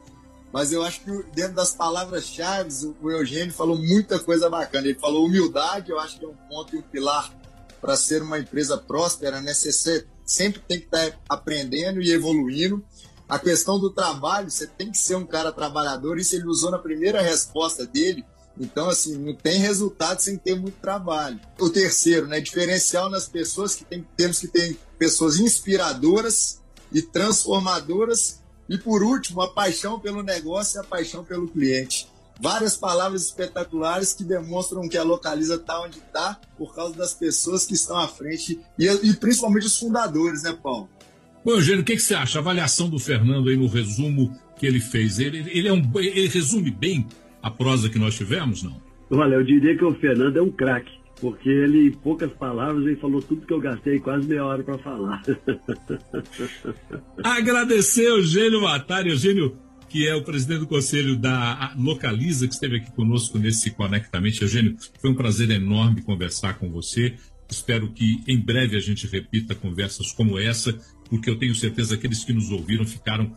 mas 0.52 0.74
eu 0.74 0.84
acho 0.84 1.00
que 1.00 1.12
dentro 1.34 1.54
das 1.54 1.72
palavras-chave, 1.72 2.94
o 3.02 3.10
Eugênio 3.10 3.54
falou 3.54 3.78
muita 3.78 4.20
coisa 4.20 4.50
bacana. 4.50 4.90
Ele 4.90 5.00
falou 5.00 5.26
humildade, 5.26 5.92
eu 5.92 6.00
acho 6.00 6.20
que 6.20 6.26
é 6.26 6.28
um 6.28 6.36
ponto 6.50 6.76
e 6.76 6.80
um 6.80 6.82
pilar 6.82 7.34
para 7.80 7.96
ser 7.96 8.22
uma 8.22 8.38
empresa 8.38 8.78
próspera, 8.78 9.40
né? 9.40 9.54
Você 9.54 10.06
sempre 10.26 10.62
tem 10.68 10.80
que 10.82 10.86
estar 10.86 11.12
tá 11.12 11.18
aprendendo 11.30 12.02
e 12.02 12.12
evoluindo. 12.12 12.84
A 13.28 13.40
questão 13.40 13.80
do 13.80 13.90
trabalho, 13.90 14.52
você 14.52 14.68
tem 14.68 14.92
que 14.92 14.98
ser 14.98 15.16
um 15.16 15.26
cara 15.26 15.50
trabalhador, 15.50 16.20
isso 16.20 16.36
ele 16.36 16.46
usou 16.46 16.72
na 16.72 16.78
primeira 16.78 17.22
resposta 17.22 17.86
dele. 17.86 18.26
Então, 18.60 18.90
assim, 18.90 19.18
não 19.18 19.34
tem 19.34 19.60
resultado 19.60 20.20
sem 20.20 20.38
ter 20.38 20.56
muito 20.56 20.76
trabalho. 20.80 21.40
O 21.60 21.70
terceiro, 21.70 22.28
né? 22.28 22.40
Diferencial 22.40 23.10
nas 23.10 23.28
pessoas 23.28 23.76
que 23.76 23.84
tem, 23.84 24.06
temos 24.16 24.40
que 24.40 24.48
ter 24.48 24.78
pessoas 24.98 25.40
inspiradoras 25.40 26.62
e 26.92 27.02
transformadoras 27.02 28.40
e 28.70 28.78
por 28.78 29.04
último, 29.04 29.42
a 29.42 29.54
paixão 29.54 30.00
pelo 30.00 30.24
negócio 30.24 30.78
e 30.78 30.82
a 30.82 30.84
paixão 30.84 31.24
pelo 31.24 31.48
cliente. 31.48 32.08
Várias 32.40 32.76
palavras 32.76 33.24
espetaculares 33.24 34.12
que 34.12 34.24
demonstram 34.24 34.90
que 34.90 34.98
a 34.98 35.04
Localiza 35.04 35.56
está 35.56 35.82
onde 35.82 36.00
está 36.00 36.40
por 36.58 36.76
causa 36.76 36.96
das 36.96 37.14
pessoas 37.14 37.66
que 37.66 37.74
estão 37.74 37.98
à 37.98 38.08
frente 38.08 38.60
e, 38.78 38.88
e 38.88 39.14
principalmente 39.14 39.68
os 39.68 39.78
fundadores, 39.78 40.44
né, 40.44 40.58
Paulo? 40.62 40.90
Bom, 41.46 41.52
Eugênio, 41.52 41.82
o 41.82 41.86
que, 41.86 41.96
que, 41.96 42.02
você 42.02 42.16
acha? 42.16 42.40
A 42.40 42.42
avaliação 42.42 42.90
do 42.90 43.00
Fernando 43.00 43.50
aí 43.50 43.56
no 43.56 43.68
resumo 43.68 44.38
que 44.58 44.66
ele 44.66 44.80
fez, 44.80 45.20
ele, 45.20 45.50
ele, 45.52 45.68
é 45.68 45.74
um, 45.74 45.92
ele 46.00 46.28
resume 46.28 46.72
bem 46.72 47.08
a 47.46 47.52
prosa 47.52 47.90
que 47.90 48.00
nós 48.00 48.18
tivemos, 48.18 48.64
não? 48.64 48.82
Olha, 49.12 49.36
eu 49.36 49.44
diria 49.44 49.78
que 49.78 49.86
o 49.86 49.94
Fernando 49.94 50.38
é 50.38 50.42
um 50.42 50.50
craque 50.50 50.92
porque 51.22 51.48
ele, 51.48 51.88
em 51.88 51.92
poucas 51.92 52.32
palavras, 52.34 52.86
ele 52.86 52.96
falou 52.96 53.22
tudo 53.22 53.46
que 53.46 53.54
eu 53.54 53.60
gastei 53.60 54.00
quase 54.00 54.28
meia 54.28 54.44
hora 54.44 54.64
para 54.64 54.80
falar. 54.80 55.22
Agradecer 57.24 58.08
Eugênio 58.08 58.62
Matari, 58.62 59.12
Eugênio, 59.12 59.56
que 59.88 60.08
é 60.08 60.16
o 60.16 60.24
presidente 60.24 60.62
do 60.62 60.68
conselho 60.68 61.16
da 61.16 61.74
Localiza, 61.78 62.48
que 62.48 62.54
esteve 62.54 62.78
aqui 62.78 62.92
conosco 62.92 63.38
nesse 63.38 63.72
Conectamente. 63.72 64.42
Eugênio, 64.42 64.76
foi 65.00 65.12
um 65.12 65.16
prazer 65.16 65.50
enorme 65.52 66.02
conversar 66.02 66.58
com 66.60 66.70
você. 66.70 67.14
Espero 67.50 67.92
que 67.94 68.22
em 68.28 68.40
breve 68.40 68.76
a 68.76 68.82
gente 68.82 69.08
repita 69.08 69.56
conversas 69.56 70.12
como 70.12 70.38
essa, 70.38 70.78
porque 71.10 71.30
eu 71.30 71.38
tenho 71.38 71.56
certeza 71.56 71.96
que 71.96 72.00
aqueles 72.00 72.26
que 72.26 72.34
nos 72.34 72.52
ouviram 72.52 72.86
ficaram 72.86 73.32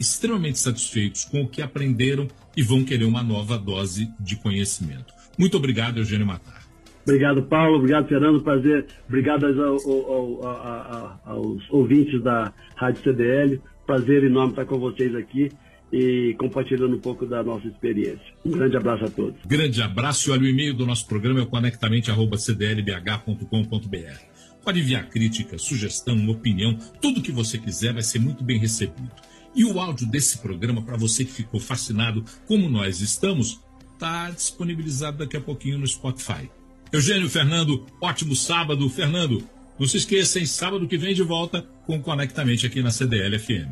extremamente 0.00 0.58
satisfeitos 0.58 1.26
com 1.26 1.42
o 1.42 1.48
que 1.48 1.60
aprenderam 1.60 2.26
e 2.56 2.62
vão 2.62 2.84
querer 2.84 3.04
uma 3.04 3.22
nova 3.22 3.58
dose 3.58 4.10
de 4.18 4.36
conhecimento. 4.36 5.12
Muito 5.38 5.56
obrigado, 5.56 5.98
Eugênio 5.98 6.26
Matar. 6.26 6.60
Obrigado, 7.02 7.42
Paulo. 7.44 7.76
Obrigado, 7.76 8.08
Fernando. 8.08 8.42
Prazer. 8.42 8.86
Obrigado 9.08 9.46
aos, 9.46 9.58
aos, 9.58 11.20
aos 11.24 11.62
ouvintes 11.70 12.22
da 12.22 12.52
Rádio 12.76 13.02
CDL. 13.02 13.58
Prazer 13.86 14.24
enorme 14.24 14.52
estar 14.52 14.66
com 14.66 14.78
vocês 14.78 15.14
aqui 15.14 15.50
e 15.92 16.36
compartilhando 16.38 16.94
um 16.94 17.00
pouco 17.00 17.26
da 17.26 17.42
nossa 17.42 17.66
experiência. 17.66 18.32
Um 18.44 18.52
grande 18.52 18.76
abraço 18.76 19.04
a 19.04 19.10
todos. 19.10 19.34
Grande 19.44 19.82
abraço. 19.82 20.28
E 20.28 20.32
olha, 20.32 20.42
o 20.42 20.46
e-mail 20.46 20.72
do 20.74 20.86
nosso 20.86 21.04
programa 21.06 21.40
é 21.40 21.42
o 21.42 21.46
conectamente.cdlbh.com.br. 21.46 24.30
Pode 24.62 24.78
enviar 24.78 25.08
crítica, 25.08 25.58
sugestão, 25.58 26.28
opinião, 26.28 26.76
tudo 27.00 27.22
que 27.22 27.32
você 27.32 27.56
quiser 27.58 27.94
vai 27.94 28.02
ser 28.02 28.18
muito 28.18 28.44
bem 28.44 28.58
recebido. 28.58 29.10
E 29.54 29.64
o 29.64 29.80
áudio 29.80 30.06
desse 30.06 30.38
programa, 30.38 30.82
para 30.82 30.96
você 30.96 31.24
que 31.24 31.32
ficou 31.32 31.60
fascinado 31.60 32.24
como 32.46 32.68
nós 32.68 33.00
estamos, 33.00 33.60
está 33.94 34.30
disponibilizado 34.30 35.18
daqui 35.18 35.36
a 35.36 35.40
pouquinho 35.40 35.78
no 35.78 35.86
Spotify. 35.86 36.50
Eugênio 36.92 37.28
Fernando, 37.28 37.86
ótimo 38.00 38.34
sábado. 38.34 38.88
Fernando, 38.88 39.42
não 39.78 39.86
se 39.86 39.96
esqueça, 39.96 40.38
em 40.38 40.46
sábado 40.46 40.86
que 40.86 40.98
vem 40.98 41.14
de 41.14 41.22
volta 41.22 41.66
com 41.86 42.00
Conectamente 42.00 42.66
aqui 42.66 42.82
na 42.82 42.90
CDL 42.90 43.38
FM. 43.38 43.68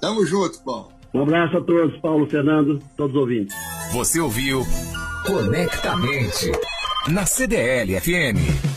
Tamo 0.00 0.24
junto, 0.24 0.62
Paulo. 0.62 0.92
Um 1.14 1.22
abraço 1.22 1.56
a 1.56 1.60
todos, 1.62 1.98
Paulo, 2.00 2.28
Fernando, 2.28 2.82
todos 2.96 3.16
os 3.16 3.22
ouvintes. 3.22 3.56
Você 3.92 4.20
ouviu 4.20 4.62
Conectamente 5.26 6.52
na 7.08 7.24
CDL 7.24 7.98
FM. 8.00 8.67